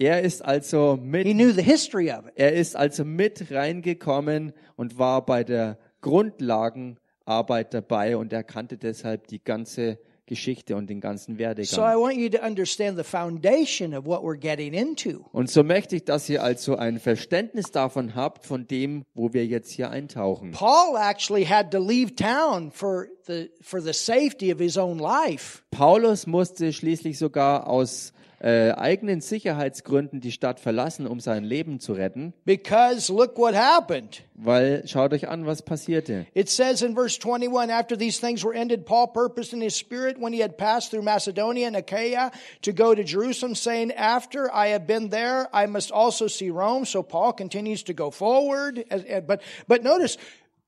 [0.00, 2.32] Er ist also He mit, knew the history of it.
[2.36, 9.26] er ist also mit reingekommen und war bei der Grundlagenarbeit dabei und er kannte deshalb
[9.28, 12.00] die ganze Geschichte und den ganzen So I Werdegang.
[12.02, 15.24] want you to understand the foundation of what we're getting into.
[15.32, 19.46] Und so möchte ich, dass ihr also ein Verständnis davon habt, von dem, wo wir
[19.46, 20.50] jetzt hier eintauchen.
[20.50, 25.62] Paul actually had to leave town for the for the safety of his own life.
[25.70, 31.92] Paulus musste schließlich sogar aus äh, eigenen Sicherheitsgründen die Stadt verlassen, um sein Leben zu
[31.92, 34.22] retten, Because look what happened.
[34.34, 36.26] weil schaut euch an, was passierte.
[36.34, 40.16] It says in verse 21, after these things were ended, Paul purposed in his spirit
[40.20, 42.30] when he had passed through Macedonia and Achaia
[42.62, 46.84] to go to Jerusalem, saying, After I have been there, I must also see Rome.
[46.84, 48.84] So Paul continues to go forward.
[48.90, 50.16] As- But, but notice,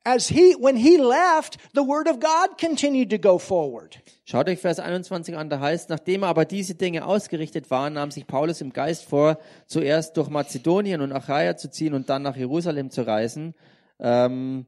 [0.04, 4.00] as he, when he left, the word of God continued to go forward.
[4.24, 8.26] Schaut euch Vers 21 an, da heißt, nachdem aber diese Dinge ausgerichtet waren, nahm sich
[8.26, 12.90] Paulus im Geist vor, zuerst durch Mazedonien und Achaia zu ziehen und dann nach Jerusalem
[12.90, 13.54] zu reisen,
[13.98, 14.66] ähm,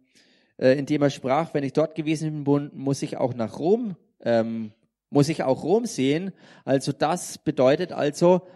[0.58, 4.72] äh, indem er sprach, wenn ich dort gewesen bin, muss ich auch nach Rom, ähm,
[5.10, 6.32] muss ich auch Rom sehen.
[6.64, 8.46] Also das bedeutet also,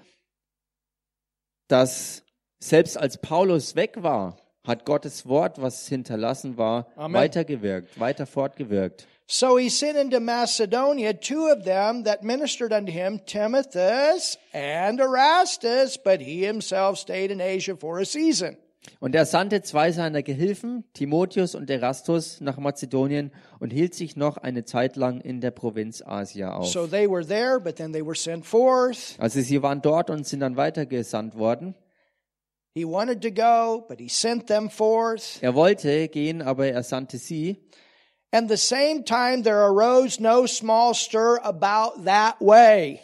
[1.68, 2.24] dass
[2.58, 7.20] selbst als Paulus weg war, hat Gottes Wort, was hinterlassen war, Amen.
[7.20, 9.06] weitergewirkt, weiter fortgewirkt.
[9.28, 15.98] So he sent into Macedonia two of them that ministered unto him, Timotheus and Erastus,
[15.98, 18.56] but he himself stayed in Asia for a season.
[19.00, 24.36] Und er sandte zwei seiner Gehilfen, Timotheus und Erastus, nach Mazedonien und hielt sich noch
[24.36, 26.68] eine Zeit lang in der Provinz Asia auf.
[26.68, 29.16] So they were there, but then they were sent forth.
[29.18, 31.74] Also sie waren dort und sind dann weitergesandt worden.
[32.76, 35.42] He wanted to go, but he sent them forth.
[35.42, 37.56] Er wollte gehen, aber er sandte sie.
[38.34, 43.00] And the same time there arose no small stir about that way.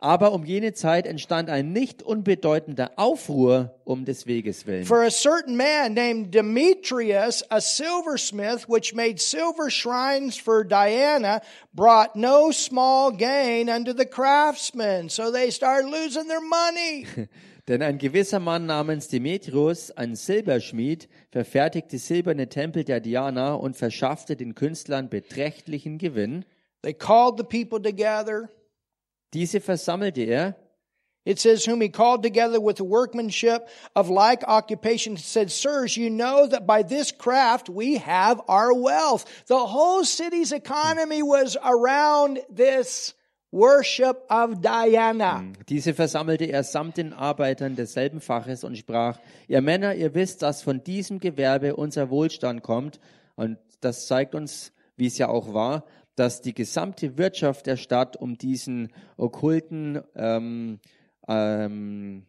[0.00, 4.86] Aber um jene Zeit entstand ein nicht unbedeutender Aufruhr um des Weges willen.
[4.86, 11.42] For a certain man named Demetrius, a silversmith, which made silver shrines for Diana,
[11.72, 15.10] brought no small gain unto the craftsmen.
[15.10, 17.06] So they started losing their money.
[17.68, 24.34] Denn ein gewisser Mann namens Demetrius, ein Silberschmied, verfertigte silberne Tempel der Diana und verschaffte
[24.34, 26.44] den Künstlern beträchtlichen Gewinn.
[26.82, 28.48] They called the people together.
[29.32, 30.56] Diese versammelte er
[31.24, 36.10] It says, whom he called together with the workmanship of like occupation, said, Sirs, you
[36.10, 39.24] know that by this craft we have our wealth.
[39.46, 43.14] The whole city's economy was around this
[43.52, 45.44] worship of Diana.
[45.68, 50.62] Diese versammelte er samt den Arbeitern desselben Faches und sprach, ihr Männer, ihr wisst, dass
[50.62, 52.98] von diesem Gewerbe unser Wohlstand kommt.
[53.36, 55.84] Und das zeigt uns, wie es ja auch war,
[56.16, 60.80] dass die gesamte Wirtschaft der Stadt um diesen okkulten ähm,
[61.28, 62.26] ähm,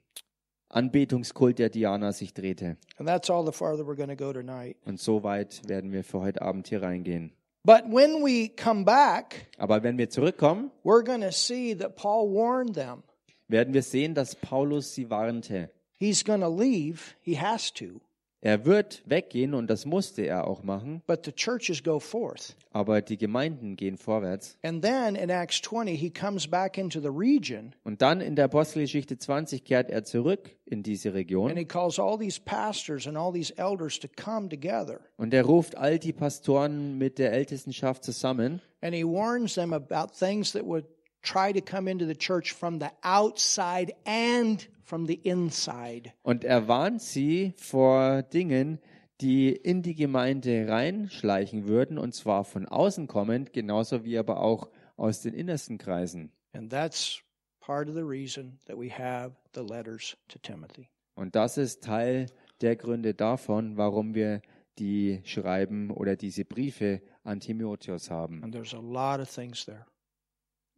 [0.70, 2.78] Anbetungskult der Diana sich drehte.
[2.98, 4.78] And that's all the farther we're going to go tonight.
[4.86, 7.34] Und so weit werden wir für heute Abend hier reingehen.
[7.66, 12.30] But when we come back, Aber wenn wir zurückkommen, we're going to see that Paul
[12.34, 13.04] warned them.
[13.48, 15.70] werden wir sehen, dass Paulus sie warnte.
[15.98, 17.16] He's going to leave.
[17.22, 18.02] He has to.
[18.46, 22.58] Er wird weggehen und das musste er auch machen, But the churches go forth.
[22.74, 24.58] aber die Gemeinden gehen vorwärts.
[24.64, 28.46] And then in Acts 20, he comes back into the region Und dann in der
[28.46, 33.16] Apostelgeschichte 20 kehrt er zurück in diese and Region he calls all these pastors and
[33.16, 35.00] all these elders to come together.
[35.16, 40.14] und er ruft all die Pastoren mit der Ältestenschaft zusammen And he warns them about
[40.20, 40.84] things that would
[41.24, 46.14] try to come into the church from the outside and from the inside.
[46.24, 48.80] und er warnt sie vor Dingen,
[49.22, 54.70] die in die Gemeinde reinschleichen würden und zwar von außen kommend, genauso wie aber auch
[54.98, 56.32] aus den innersten Kreisen.
[56.54, 57.22] And that's
[57.60, 60.90] part of the reason that we have the letters to Timothy.
[61.16, 62.28] Und das ist Teil
[62.62, 64.42] der Gründe davon, warum wir
[64.80, 68.44] die Schreiben oder diese Briefe an Timotheus haben.
[68.44, 69.86] And there's a lot of things there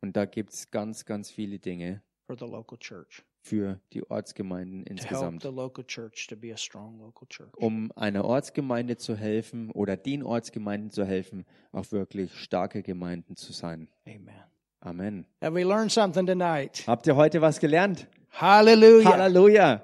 [0.06, 4.84] Und da gibt es ganz, ganz viele Dinge for the local church für die Ortsgemeinden
[4.84, 5.44] insgesamt,
[7.58, 13.52] um einer Ortsgemeinde zu helfen oder den Ortsgemeinden zu helfen, auch wirklich starke Gemeinden zu
[13.52, 13.88] sein.
[14.06, 14.30] Amen.
[14.80, 15.26] Amen.
[15.42, 16.84] Have we learned something tonight?
[16.86, 18.08] Habt ihr heute was gelernt?
[18.30, 19.10] Hallelujah.
[19.10, 19.84] Halleluja!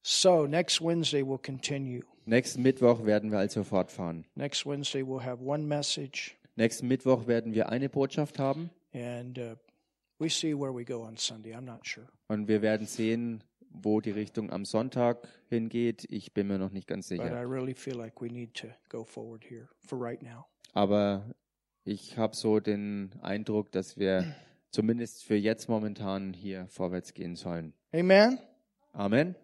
[0.00, 2.02] So next Wednesday we'll continue.
[2.24, 4.24] Nächsten Mittwoch werden wir also fortfahren.
[4.34, 9.54] Next Wednesday we'll have one message Nächsten Mittwoch werden wir eine Botschaft haben and uh,
[10.18, 11.52] we see where we go on Sunday.
[11.54, 12.06] I'm not sure.
[12.28, 16.06] und wir werden sehen, wo die Richtung am Sonntag hingeht.
[16.08, 17.50] Ich bin mir noch nicht ganz But I sicher.
[17.50, 20.46] really feel like we need to go forward here for right now.
[20.72, 21.24] Aber
[21.84, 24.34] ich habe so den Eindruck, dass wir
[24.70, 27.74] zumindest für jetzt momentan hier vorwärts gehen sollen.
[27.92, 28.38] Amen.
[28.92, 29.34] Amen.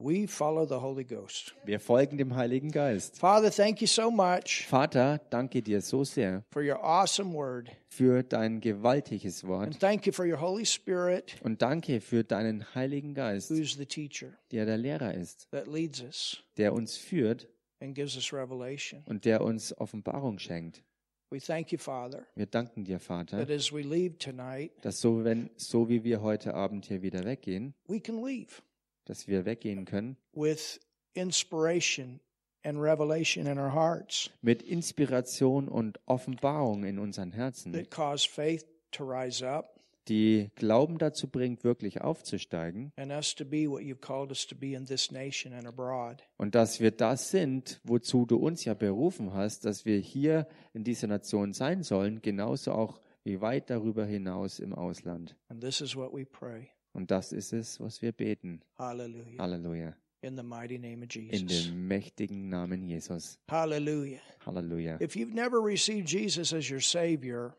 [0.00, 1.54] We follow the Holy Ghost.
[1.64, 3.16] Wir folgen dem Heiligen Geist.
[3.16, 7.70] Father, thank you so much Vater, danke dir so sehr for your awesome word.
[7.88, 12.74] für dein gewaltiges Wort And thank you for your Holy Spirit, und danke für deinen
[12.74, 17.46] Heiligen Geist, who's the teacher der der Lehrer ist, that leads us der uns führt
[17.80, 19.04] and gives us revelation.
[19.06, 20.82] und der uns Offenbarung schenkt.
[21.30, 25.22] We thank you, Father, Wir danken dir, Vater, that as we leave tonight, dass so,
[25.24, 28.60] wenn, so wie wir heute Abend hier wieder weggehen, we can leave
[29.04, 30.80] dass wir weggehen können with
[31.14, 32.20] inspiration
[32.64, 38.64] and revelation in our hearts mit Inspiration und Offenbarung in unseren Herzen, that cause faith
[38.90, 39.74] to rise up
[40.08, 44.54] die Glauben dazu bringt, wirklich aufzusteigen and us to be what you've called us to
[44.54, 46.22] be in this nation and abroad.
[46.36, 50.84] und dass wir das sind, wozu du uns ja berufen hast, dass wir hier in
[50.84, 55.34] dieser Nation sein sollen, genauso auch wie weit darüber hinaus im Ausland.
[55.48, 56.73] And this is what we pray.
[56.94, 58.62] Und das ist es, was wir beten.
[58.78, 59.38] Hallelujah.
[59.38, 59.96] Halleluja.
[60.22, 61.66] In the mighty name of In Jesus.
[61.66, 63.38] dem mächtigen Namen Jesus.
[63.50, 64.20] Hallelujah.
[64.46, 64.98] Halleluja.
[65.00, 67.54] If you've never received Jesus as your Savior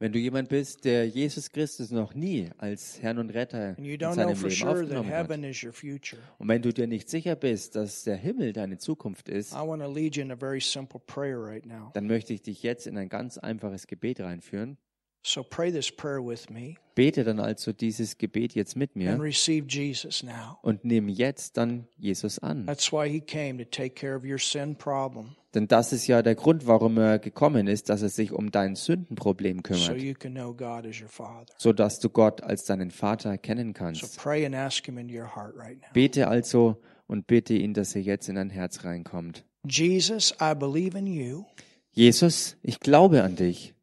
[0.00, 4.28] Wenn du jemand bist, der Jesus Christus noch nie als Herrn und Retter in seinem
[4.36, 7.36] Leben sure that aufgenommen hat, heaven is your future, und wenn du dir nicht sicher
[7.36, 9.58] bist, dass der Himmel deine Zukunft ist, in
[11.94, 14.76] dann möchte ich dich jetzt in ein ganz einfaches Gebet reinführen.
[15.26, 19.20] So pray this prayer with me Bete dann also dieses Gebet jetzt mit and mir
[19.20, 20.58] receive Jesus now.
[20.62, 22.66] und nimm jetzt dann Jesus an.
[22.66, 26.20] That's why he came to take care of your sin problem Denn das ist ja
[26.22, 30.14] der Grund, warum er gekommen ist, dass er sich um dein Sündenproblem so kümmert, you
[30.14, 31.46] can know God as your Father.
[31.58, 34.16] so dass du Gott als deinen Vater kennen So kannst.
[34.18, 35.88] pray and ask him into your heart right now.
[35.94, 39.44] Bete also und bitte ihn, dass er jetzt in dein Herz reinkommt.
[39.66, 41.44] Jesus, I believe in you.
[41.92, 43.73] Jesus, ich glaube an dich.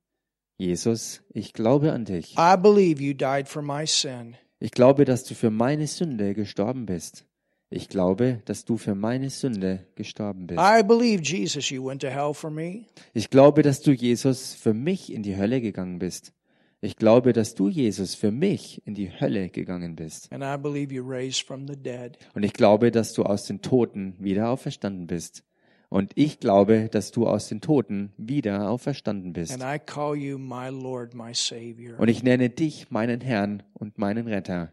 [0.62, 2.36] Jesus, ich glaube an dich.
[2.38, 4.36] I believe you died for my sin.
[4.60, 7.26] Ich glaube, dass du für meine Sünde gestorben bist.
[7.72, 10.60] Ich glaube, dass du für meine Sünde gestorben bist.
[10.60, 12.86] I believe, Jesus, you went to hell for me.
[13.16, 16.32] Ich glaube, dass du, Jesus, für mich in die Hölle gegangen bist.
[16.80, 20.32] Ich glaube, dass du, Jesus, für mich in die Hölle gegangen bist.
[20.32, 22.20] And I believe you raised from the dead.
[22.36, 25.44] Und ich glaube, dass du aus den Toten wieder auferstanden bist.
[25.92, 29.52] Und ich glaube, dass du aus den Toten wieder auferstanden bist.
[29.52, 32.00] And I call you my Lord, my Savior.
[32.00, 34.72] Und ich nenne dich meinen Herrn und meinen Retter.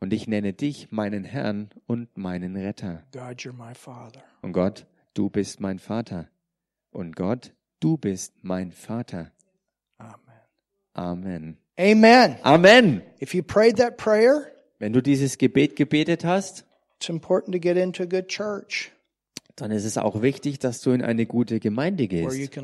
[0.00, 3.02] Und ich nenne dich meinen Herrn und meinen Retter.
[3.12, 4.22] God, you're my Father.
[4.42, 4.84] Und Gott,
[5.14, 6.28] du bist mein Vater.
[6.90, 9.32] Und Gott, du bist mein Vater.
[9.96, 10.18] Amen.
[10.92, 11.56] Amen.
[11.78, 12.36] Amen.
[12.42, 13.02] Amen.
[13.22, 17.78] If you prayed that prayer, Wenn du dieses Gebet gebetet hast, it's important to get
[17.78, 18.92] into a good church
[19.56, 22.56] dann ist es auch wichtig, dass du in eine gute Gemeinde gehst,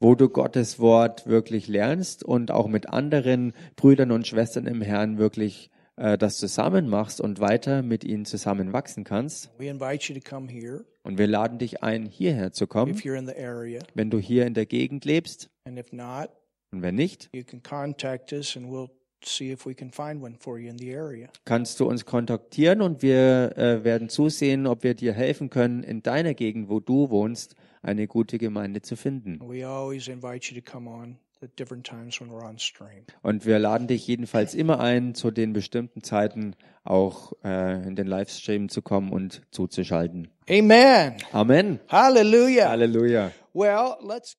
[0.00, 5.18] wo du Gottes Wort wirklich lernst und auch mit anderen Brüdern und Schwestern im Herrn
[5.18, 9.50] wirklich äh, das zusammen machst und weiter mit ihnen zusammen wachsen kannst.
[9.58, 15.50] Und wir laden dich ein, hierher zu kommen, wenn du hier in der Gegend lebst.
[15.64, 18.88] Und wenn nicht, you can contact us and we'll
[21.44, 26.02] kannst du uns kontaktieren und wir äh, werden zusehen, ob wir dir helfen können, in
[26.02, 29.40] deiner Gegend, wo du wohnst, eine gute Gemeinde zu finden.
[29.40, 33.04] We always invite you to come on at different times when we're on stream.
[33.22, 36.54] Und wir laden dich jedenfalls immer ein, zu den bestimmten Zeiten
[36.84, 40.28] auch äh, in den Livestream zu kommen und zuzuschalten.
[40.48, 41.14] Amen.
[41.32, 41.80] Amen.
[41.88, 42.68] Hallelujah.
[42.68, 43.32] Halleluja.
[43.54, 44.30] Well, let's